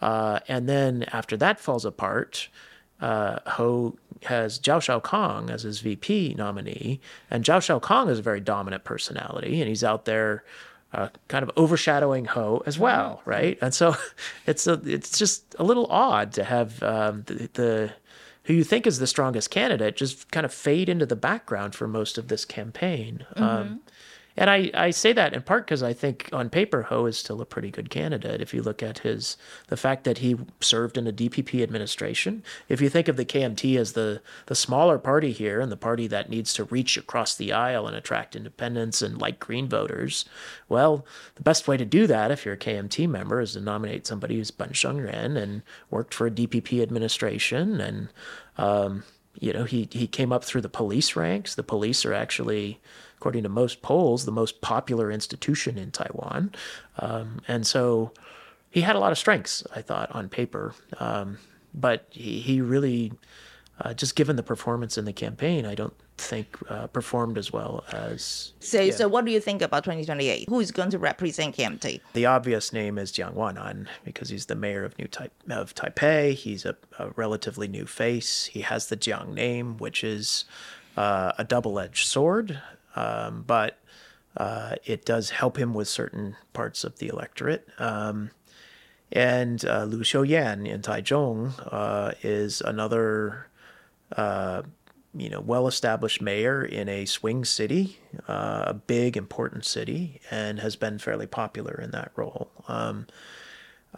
[0.00, 2.48] Uh, and then after that falls apart,
[3.00, 7.00] uh, Ho has Zhao Xiaokang as his VP nominee,
[7.30, 10.44] and Zhao Xiaokang is a very dominant personality, and he's out there
[10.92, 13.58] uh, kind of overshadowing Ho as well, right?
[13.60, 13.96] And so
[14.46, 17.92] it's a, it's just a little odd to have um, the, the
[18.48, 21.86] who you think is the strongest candidate just kind of fade into the background for
[21.86, 23.26] most of this campaign.
[23.36, 23.44] Um, mm-hmm.
[23.44, 23.80] Um,
[24.38, 27.40] and I, I say that in part because I think on paper Ho is still
[27.40, 28.40] a pretty good candidate.
[28.40, 29.36] If you look at his
[29.66, 33.76] the fact that he served in a DPP administration, if you think of the KMT
[33.76, 37.52] as the the smaller party here and the party that needs to reach across the
[37.52, 40.24] aisle and attract independents and light green voters,
[40.68, 44.06] well, the best way to do that if you're a KMT member is to nominate
[44.06, 48.08] somebody who's Ban Shengren and worked for a DPP administration and
[48.56, 49.02] um,
[49.40, 51.56] you know he he came up through the police ranks.
[51.56, 52.80] The police are actually
[53.18, 56.52] according to most polls, the most popular institution in Taiwan.
[57.00, 58.12] Um, and so
[58.70, 60.72] he had a lot of strengths, I thought, on paper.
[60.98, 61.38] Um,
[61.74, 63.12] but he, he really,
[63.80, 67.84] uh, just given the performance in the campaign, I don't think uh, performed as well
[67.92, 68.52] as.
[68.60, 68.92] So, yeah.
[68.92, 70.48] so what do you think about 2028?
[70.48, 72.00] Who is going to represent KMT?
[72.12, 76.34] The obvious name is Jiang Wan'an because he's the mayor of New tai- of Taipei.
[76.34, 78.44] He's a, a, relatively new face.
[78.46, 80.44] He has the Jiang name, which is
[80.96, 82.60] uh, a double-edged sword
[82.96, 83.78] um, but
[84.36, 87.68] uh, it does help him with certain parts of the electorate.
[87.78, 88.30] Um,
[89.10, 93.48] and uh, Lu Xiuyan in Taichung uh, is another,
[94.16, 94.62] uh,
[95.14, 100.76] you know, well-established mayor in a swing city, uh, a big, important city, and has
[100.76, 102.50] been fairly popular in that role.
[102.68, 103.06] Um,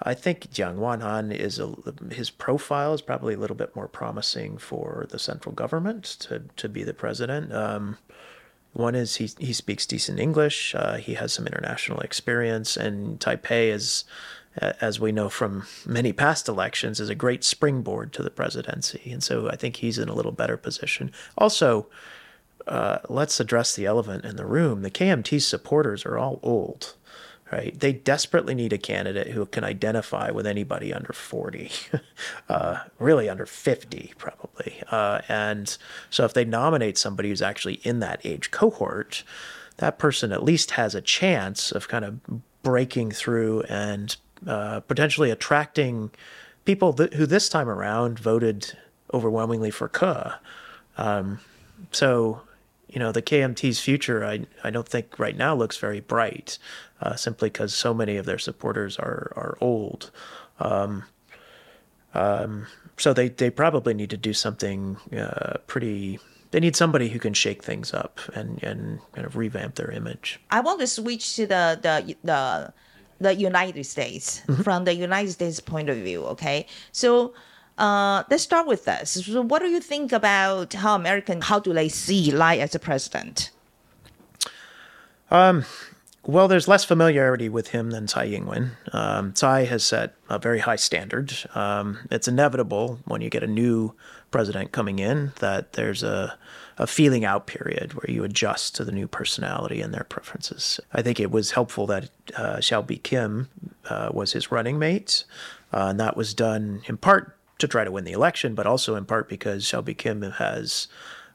[0.01, 1.75] I think Jiang Wan'an is a,
[2.13, 6.69] his profile is probably a little bit more promising for the central government to to
[6.69, 7.53] be the president.
[7.53, 7.99] Um,
[8.73, 10.75] one is he he speaks decent English.
[10.75, 14.05] Uh, he has some international experience, and Taipei is,
[14.61, 19.11] as we know from many past elections, is a great springboard to the presidency.
[19.11, 21.11] And so I think he's in a little better position.
[21.37, 21.89] Also,
[22.67, 24.83] uh, let's address the elephant in the room.
[24.83, 26.95] The KMT supporters are all old
[27.53, 27.79] right?
[27.79, 31.71] They desperately need a candidate who can identify with anybody under 40,
[32.49, 34.83] uh, really under 50, probably.
[34.91, 35.77] Uh, and
[36.11, 39.25] so if they nominate somebody who's actually in that age cohort,
[39.79, 42.21] that person at least has a chance of kind of
[42.63, 46.11] breaking through and uh, potentially attracting
[46.65, 48.77] people who this time around voted
[49.13, 50.39] overwhelmingly for Ke.
[50.97, 51.41] Um,
[51.91, 52.43] so
[52.89, 56.59] you know the KMT's future I I don't think right now looks very bright,
[57.01, 60.11] uh, simply because so many of their supporters are are old.
[60.59, 61.05] Um,
[62.15, 66.19] um, so they they probably need to do something uh, pretty.
[66.51, 70.41] They need somebody who can shake things up and and kind of revamp their image.
[70.51, 72.73] I want to switch to the the the
[73.21, 74.63] the United States mm-hmm.
[74.63, 76.25] from the United States point of view.
[76.27, 77.33] Okay, so
[77.81, 79.25] uh, let's start with this.
[79.25, 82.79] So what do you think about how American, how do they see Lai as a
[82.79, 83.51] president?
[85.31, 85.65] Um,
[86.25, 88.73] well, there's less familiarity with him than Tsai Ing-wen.
[88.93, 91.33] Um, Tsai has set a very high standard.
[91.55, 93.95] Um, it's inevitable when you get a new
[94.31, 96.37] president coming in that there's a,
[96.77, 100.79] a feeling out period where you adjust to the new personality and their preferences.
[100.93, 103.49] I think it was helpful that uh, Hsiao Kim
[103.89, 105.25] uh, was his running mate,
[105.73, 108.95] uh, and that was done in part to try to win the election, but also
[108.95, 110.87] in part because Hsiao Kim has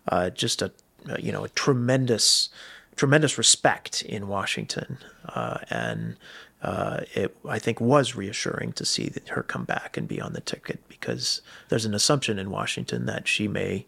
[0.09, 0.71] uh, just a
[1.19, 2.49] you know a tremendous
[2.95, 4.97] tremendous respect in Washington,
[5.29, 6.17] uh, and
[6.61, 10.41] uh, it I think was reassuring to see her come back and be on the
[10.41, 13.85] ticket because there's an assumption in Washington that she may.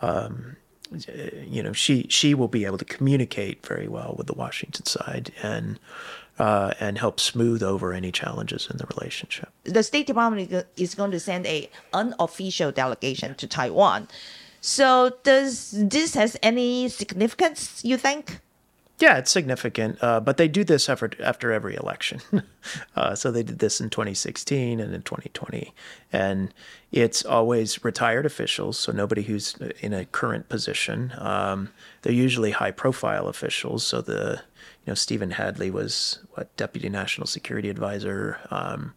[0.00, 0.56] Um,
[1.46, 5.32] you know, she she will be able to communicate very well with the Washington side
[5.42, 5.80] and
[6.38, 9.50] uh, and help smooth over any challenges in the relationship.
[9.64, 14.08] The State Department is going to send a unofficial delegation to Taiwan.
[14.66, 17.84] So does this has any significance?
[17.84, 18.40] You think?
[18.98, 22.22] Yeah, it's significant, uh, but they do this after after every election.
[22.96, 25.74] uh, so they did this in 2016 and in 2020,
[26.14, 26.54] and
[26.92, 31.12] it's always retired officials, so nobody who's in a current position.
[31.18, 31.68] Um,
[32.00, 33.86] they're usually high-profile officials.
[33.86, 34.40] So the
[34.86, 38.38] you know Stephen Hadley was what deputy national security advisor.
[38.50, 38.94] Um,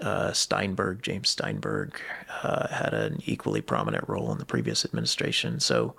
[0.00, 2.00] uh, Steinberg, James Steinberg,
[2.42, 5.60] uh, had an equally prominent role in the previous administration.
[5.60, 5.94] So,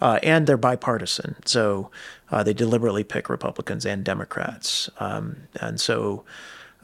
[0.00, 1.36] uh, and they're bipartisan.
[1.44, 1.90] So,
[2.30, 4.88] uh, they deliberately pick Republicans and Democrats.
[5.00, 6.24] Um, and so,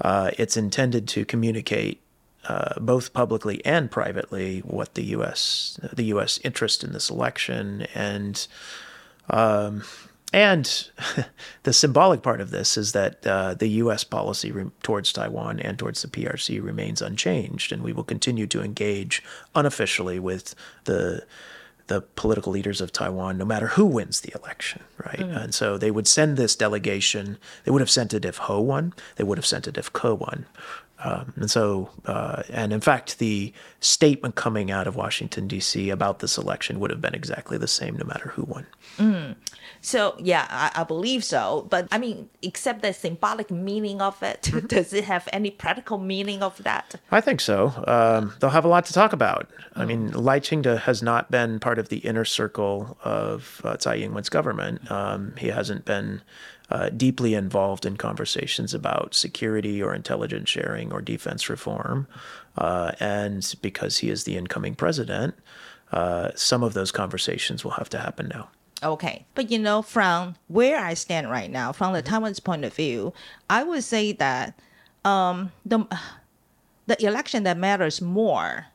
[0.01, 2.01] uh, it's intended to communicate
[2.49, 5.79] uh, both publicly and privately what the U.S.
[5.93, 6.41] the U.S.
[6.43, 8.47] interest in this election and.
[9.31, 9.85] Um,
[10.33, 10.91] and
[11.63, 14.05] the symbolic part of this is that uh, the U.S.
[14.05, 18.63] policy re- towards Taiwan and towards the PRC remains unchanged, and we will continue to
[18.63, 19.23] engage
[19.55, 20.55] unofficially with
[20.85, 21.25] the
[21.89, 25.19] the political leaders of Taiwan, no matter who wins the election, right?
[25.19, 25.45] Mm.
[25.45, 27.39] And so they would send this delegation.
[27.65, 28.95] They would have sent it if Ho won.
[29.17, 30.47] They would have sent it if Ko won.
[31.05, 35.91] Um, and so, uh, and in fact, the statement coming out of Washington D.C.
[35.91, 38.67] about this election would have been exactly the same, no matter who won.
[38.99, 39.37] Mm.
[39.81, 41.67] So yeah, I, I, believe so.
[41.69, 44.67] But I mean, except the symbolic meaning of it, mm-hmm.
[44.67, 46.95] does it have any practical meaning of that?
[47.11, 47.73] I think so.
[47.87, 49.51] Um, they'll have a lot to talk about.
[49.75, 53.97] I mean, Lai Ching-te has not been part of the inner circle of uh, Tsai
[53.97, 54.89] Ing-wen's government.
[54.91, 56.23] Um, he hasn't been
[56.73, 62.07] uh, deeply involved in conversations about security or intelligence sharing or defense reform.
[62.57, 65.35] Uh, and because he is the incoming president,
[65.93, 68.49] uh, some of those conversations will have to happen now.
[68.83, 69.27] Okay.
[69.35, 73.13] But you know, from where I stand right now, from the Taiwan's point of view,
[73.51, 74.59] I would say that
[75.05, 75.87] um, the
[76.87, 78.67] the election that matters more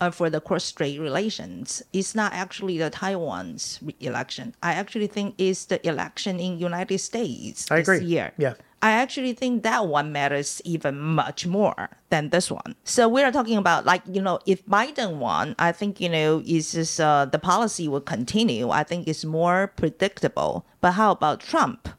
[0.00, 4.54] uh, for the cross-strait relations is not actually the Taiwan's election.
[4.62, 8.06] I actually think it's the election in United States I this agree.
[8.06, 8.32] year.
[8.38, 8.54] Yeah.
[8.82, 12.76] I actually think that one matters even much more than this one.
[12.84, 16.42] So we are talking about like you know if Biden won, I think you know
[16.46, 18.70] is just uh, the policy will continue.
[18.70, 20.64] I think it's more predictable.
[20.80, 21.90] But how about Trump?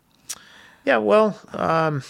[0.83, 1.39] Yeah, well.
[1.53, 2.03] Um...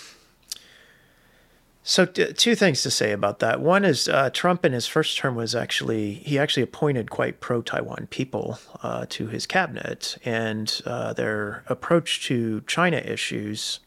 [1.84, 3.60] So, t- two things to say about that.
[3.60, 7.64] One is uh, Trump in his first term was actually, he actually appointed quite pro
[7.64, 13.80] Taiwan people uh, to his cabinet, and uh, their approach to China issues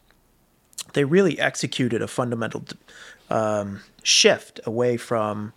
[0.93, 2.63] they really executed a fundamental
[3.29, 5.53] um, shift away from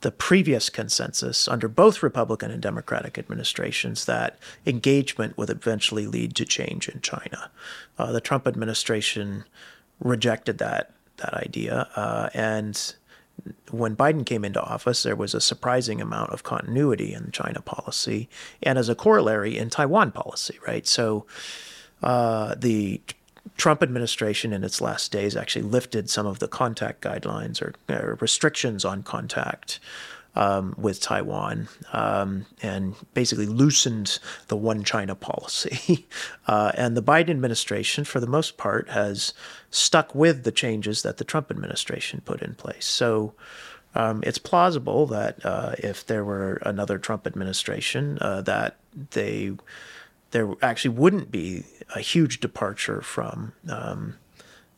[0.00, 6.44] the previous consensus under both Republican and Democratic administrations that engagement would eventually lead to
[6.44, 7.50] change in China.
[7.98, 9.44] Uh, the Trump administration
[10.00, 12.94] rejected that that idea, uh, and
[13.70, 18.28] when Biden came into office, there was a surprising amount of continuity in China policy,
[18.62, 20.58] and as a corollary in Taiwan policy.
[20.66, 21.26] Right, so.
[22.02, 22.98] Uh, the
[23.58, 28.16] Trump administration in its last days actually lifted some of the contact guidelines or, or
[28.20, 29.80] restrictions on contact
[30.36, 34.18] um, with Taiwan um, and basically loosened
[34.48, 36.06] the one China policy.
[36.46, 39.34] uh, and the Biden administration, for the most part, has
[39.70, 42.86] stuck with the changes that the Trump administration put in place.
[42.86, 43.34] So
[43.94, 48.76] um, it's plausible that uh, if there were another Trump administration, uh, that
[49.10, 49.52] they
[50.30, 51.64] there actually wouldn't be
[51.94, 54.16] a huge departure from um,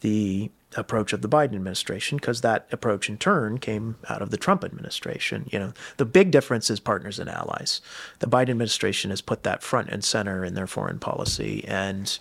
[0.00, 4.36] the approach of the Biden administration because that approach in turn came out of the
[4.36, 5.48] Trump administration.
[5.50, 7.80] You know, the big difference is partners and allies.
[8.20, 12.18] The Biden administration has put that front and center in their foreign policy, and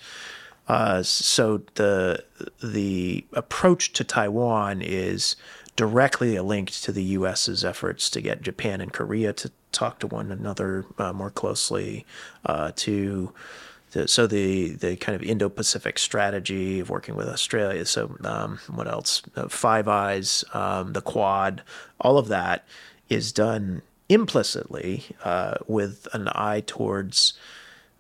[0.68, 2.24] uh, so the
[2.64, 5.36] the approach to Taiwan is
[5.76, 10.32] directly linked to the U.S.'s efforts to get Japan and Korea to talk to one
[10.32, 12.06] another uh, more closely,
[12.46, 13.34] uh, to
[14.06, 17.86] so the the kind of Indo-Pacific strategy of working with Australia.
[17.86, 19.22] So um, what else?
[19.36, 21.62] Uh, Five Eyes, um, the Quad,
[22.00, 22.66] all of that
[23.10, 27.34] is done implicitly uh, with an eye towards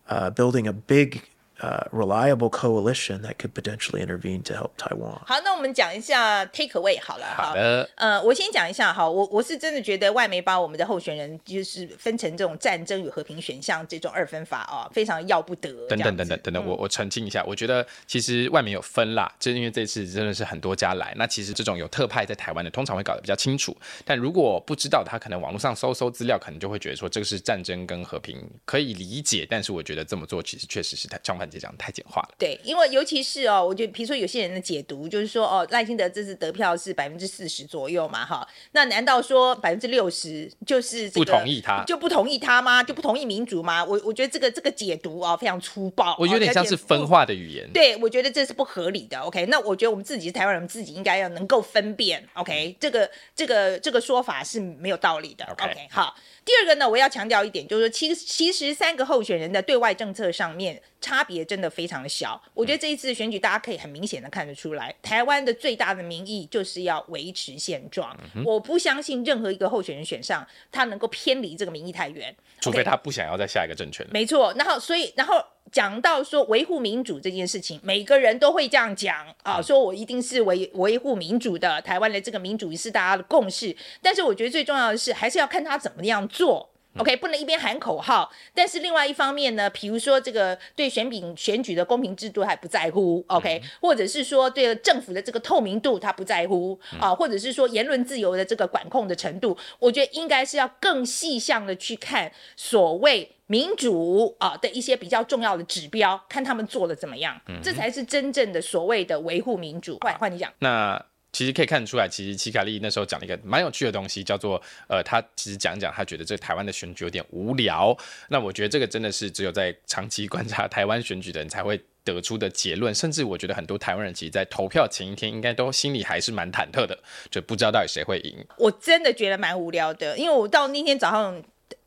[0.10, 1.30] uh, building a big
[1.62, 5.20] uh, reliable coalition that could potentially intervene to help Taiwan.
[5.26, 7.26] 好，那我们讲一下 take away 好了。
[7.36, 15.72] 好的，呃，我先讲一下哈，我我是真的觉得外媒把我们的候选人就是分成这种战争与和平选项这种二分法啊，非常要不得。
[15.88, 23.76] 等等等等等等，我我澄清一下，我觉得其实外媒有分啦，就是因为这次真的是很多家来，那其实这种有特派在台湾的，通常会搞得比较清楚。
[24.04, 29.46] 但如果不知道，他可能网络上搜搜资料，可能就会觉得说这个是战争跟和平，可以理解。
[29.50, 32.30] 但是我觉得这么做其实确实是太张范姐讲太简化了。
[32.38, 42.82] 对，因为尤其是哦，我觉得比如说有些人的解读就是说，哦，赖清德这次得票是百分之四十左右嘛，哈，那难道说百分之六十就是不同意他，就不同意他吗？
[42.82, 43.84] 就不同意民主吗？
[43.84, 47.70] 我我觉得这个这个解读啊非常粗暴，我有点像是分化的语言。
[47.74, 49.20] 对，我觉得这是不合理的。
[49.20, 52.26] OK，那我觉得我们自己是台湾人，自己应该要能够分辨。
[52.34, 55.46] OK，这个这个这个说法是没有道理的。
[55.46, 56.16] OK，好。
[56.44, 62.42] 第二个呢，我要强调一点，就是说，其实其实三个候选人的对外政策上面差别真的非常的小。
[62.54, 68.18] 我觉得这一次选举，大家可以很明显的看得出来，台湾的最大的民意就是要维持现状。
[68.44, 74.06] 我不相信任何一个候选人选上，他能够偏离这个民意太远，除非他不想要在下一个政权。
[74.12, 75.44] 没错，然后所以然后。
[75.72, 83.76] 讲到说维护民主这件事情，每个人都会这样讲啊，说我一定是维维护民主的，台湾的这个民主是大家的共识。
[84.02, 86.71] 但是我觉得最重要的是，还是要看他怎么样做。
[86.98, 103.32] OK，不能一边喊口号，但是另外一方面呢，比如说这个对选品选举的公平制度还不在乎，OK，或者是说对政府的这个透明度他不在乎啊，或者是说言论自由的这个管控的程度，我觉得应该是要更细项的去看所谓。
[103.48, 109.98] 民主啊的一些比较重要的指标，看他们做的怎么样，这才是真正的所谓的维护民主。
[110.00, 117.98] 换换你讲，那其实可以看得出来，其实齐卡利那时候讲了一个蛮有趣的东西，叫做呃，他其实讲讲，他觉得这台湾的选举有点无聊。
[118.30, 122.94] 那我觉得这个真的是只有在长期观察台湾选举的人才会得出的结论。
[122.94, 128.46] 甚至我觉得很多台湾人其实，在投票前一天，应该都心里还是蛮忐忑的，就不知道到底谁会赢。
[128.58, 131.42] 我真的觉得蛮无聊的，因为我到那天早上。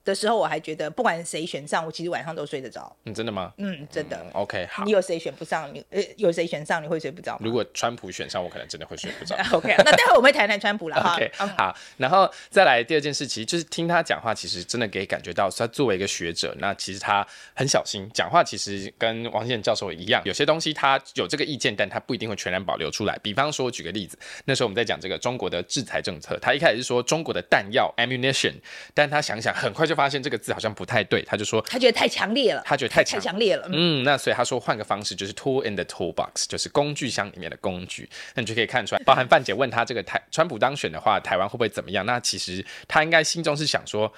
[0.05, 2.95] 的时候，我还觉得不管谁选上，我其实晚上都睡得着。
[3.05, 3.53] 嗯，真的吗？
[3.59, 4.25] 嗯，真的。
[4.33, 4.85] OK，好。
[4.85, 5.73] 你有谁选不上？
[5.73, 7.39] 你呃，有谁选上你会睡不着？
[7.41, 9.37] 如果川普选上，我可能真的会睡不着。
[9.57, 11.15] OK，那待会我们会谈谈川普了哈。
[11.15, 11.75] OK，好。
[11.97, 23.19] 然后再来第二件事，其实就是听他讲话，其实真的可以感觉到，他作为一个学者，那其实他很小心讲话，其实跟王健教授一样，有些东西他有这个意见，但他不一定会全然保留出来。
[23.23, 28.55] 比方说，举个例子，那时候我们在讲这个中国的制裁政策，他一开始是说中国的弹药 ammunition，
[28.93, 30.75] 但他想想，很快就发现这个字好像。
[30.75, 33.69] 不太对，他就说他觉得太强烈了，他觉得太强烈了。
[33.71, 38.11] 嗯，那所以他说换个方式，就是 tool in the toolbox，就是工具箱里面的工具。
[38.35, 42.05] 那你就可以看出来，包含范姐问他这个台川普当选的话，台湾会不会怎么样？
[42.05, 44.13] 那其实他应该心中是想说。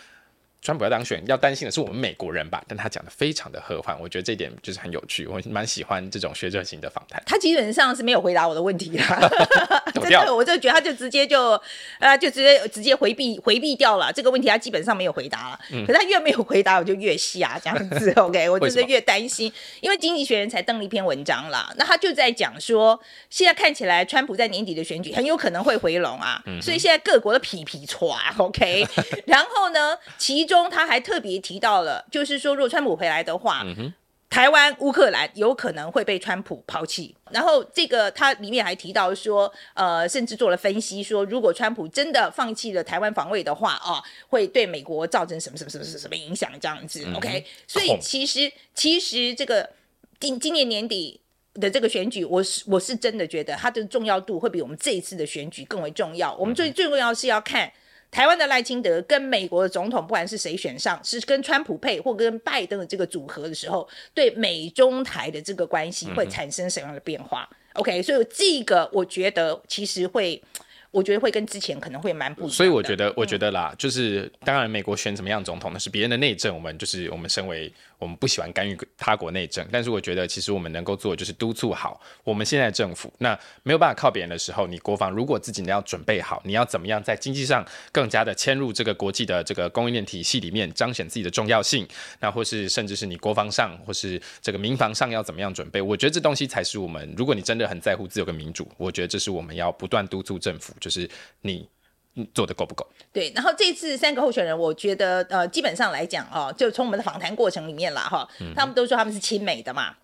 [0.67, 2.61] 川普要当选，要担心的是我们美国人吧？
[2.67, 7.23] 但他讲的非常的和缓，我觉得这点就是很有趣，我蛮喜欢这种学者型的访谈。
[7.25, 9.31] 他基本上是没有回答我的问题啦，
[9.95, 11.53] 真的，我就觉得他就直接就
[12.01, 15.61] 呃，就直接直接回避回避掉了这个问题，他基本上没有回答了。
[15.87, 18.11] 可是他越没有回答，我就越瞎这样子。
[18.19, 23.01] OK，我就是越担心，因为经济学人才登了一篇文章啦，那他就在讲说，
[23.31, 28.85] 现在看起来川普在年底的选举很有可能会回笼啊，所以现在各国的皮皮抓 OK，
[29.27, 30.56] 然后呢，其中。
[30.63, 33.65] 中他还特别提到了，就是说，如果川普回来的话，
[34.29, 37.15] 台湾、乌克兰有可能会被川普抛弃。
[37.31, 46.51] 然后这个他里面还提到说，呃，甚至做了分析，说如果川普真的放弃了台湾防卫的话，啊，会对美国造成什么什么什么什么影响？
[46.61, 47.47] 这样子，OK。
[47.67, 49.71] 所以其实其实这个
[50.19, 51.21] 今今年年底
[51.55, 56.35] 的这个选举，我是我是真的觉得它的重要度会比我们这一次的选举更为重要。
[56.35, 57.73] 我们最最重要是要看。
[58.17, 70.43] 台湾的赖清德跟美国的总统，不管是谁选上，是跟川普配或跟拜登的这个组合的时候，对美中台的这个关系会产生什么样的变化？OK，所以这个我觉得其实会，
[70.91, 72.53] 我觉得会跟之前可能会蛮不一样。
[72.55, 77.71] 所以我觉得，我觉得啦，就是当然美国选怎么样总统，那是别人的内政，我们就是我们身为。
[77.99, 83.13] 我们不喜欢干预他国内政，但是我觉得其实我们能够做的就是督促好我们现在政府。
[83.19, 91.87] 那没有办法靠别人的时候，你国防如果自己你要准备好，你要怎么样在经济上更加的嵌入这个国际的这个供应链体系里面，彰显自己的重要性。
[92.21, 95.81] 那或是甚至是你国防上或是这个民防上要怎么样准备？
[95.81, 101.09] 我觉得这东西才是我们，如果你真的很在乎自由跟民主，我觉得这是我们要不断督促政府，就是
[101.41, 101.69] 你。
[102.35, 102.87] 做的够不够？
[103.13, 109.95] 对，然后这次三个候选人，我觉得呃，基本上来讲哦，就从我们的访谈过程里面啦哈，他们都说他们是亲美的嘛。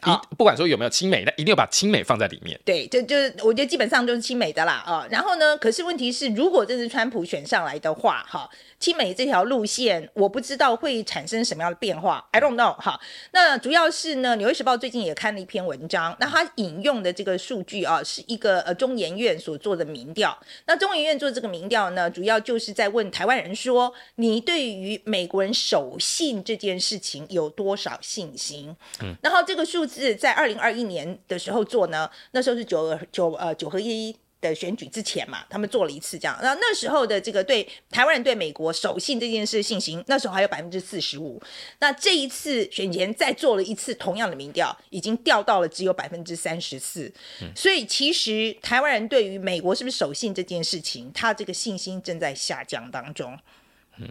[0.00, 2.58] 啊，一不管说有没有亲美，但一定要把亲美放在里面。
[2.64, 5.06] 对，就就是我觉得基本上就是亲美的啦啊。
[5.10, 8.48] 然后呢，可是问题是，如果这次川普选上来的话，哈。
[8.80, 13.00] 亲美这条路线，我不知道会产生什么样的变化，I don't know 哈。
[13.30, 20.38] 那主要是呢，《纽约时报》最近也看了一篇文章，那他引用的这个数据啊，是一个呃中研院所做的民调。
[20.66, 28.76] 那中研院做这个民调呢，主要就是在问台湾人说，你对于美国人守信这件事情有多少信心？
[29.00, 34.14] 嗯，然后这个数字在二零二一年的时候做呢，那时候是九九呃九合一。
[34.44, 41.42] 的选举之前嘛，他们做了一次这样，那那时候的这个对台湾人对美国守信这件事信心，那时候还有百分之四十五。
[41.78, 47.10] 那这一次选前再做了一次同样的民调，已经掉到了只有百分之三十四。
[47.56, 53.38] 所以其实台湾人对于美国是不是守信这件事情，他这个信心正在下降当中。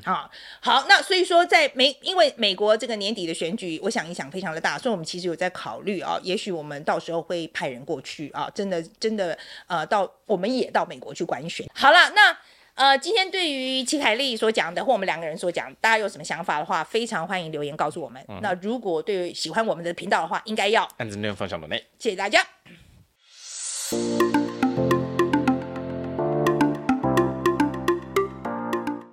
[0.04, 0.30] 啊，
[0.62, 11.68] 好，那所以说，在美，因为美国这个年底的选举，我想影响非常的大，所以我们其实有在考虑啊，也许我们到时候会派人过去啊，真的真的，呃，到我们也到美国去观选。
[11.74, 12.38] 好了，那
[12.76, 18.26] 呃，今天对于齐凯丽所讲的，或我们两个人所讲，大家有什么想法的话，非常欢迎留言告诉我们。
[18.42, 21.86] 那如果对喜欢我们的频道的话，应该要按赞、订阅、分享、内。
[22.00, 22.44] 谢谢大家。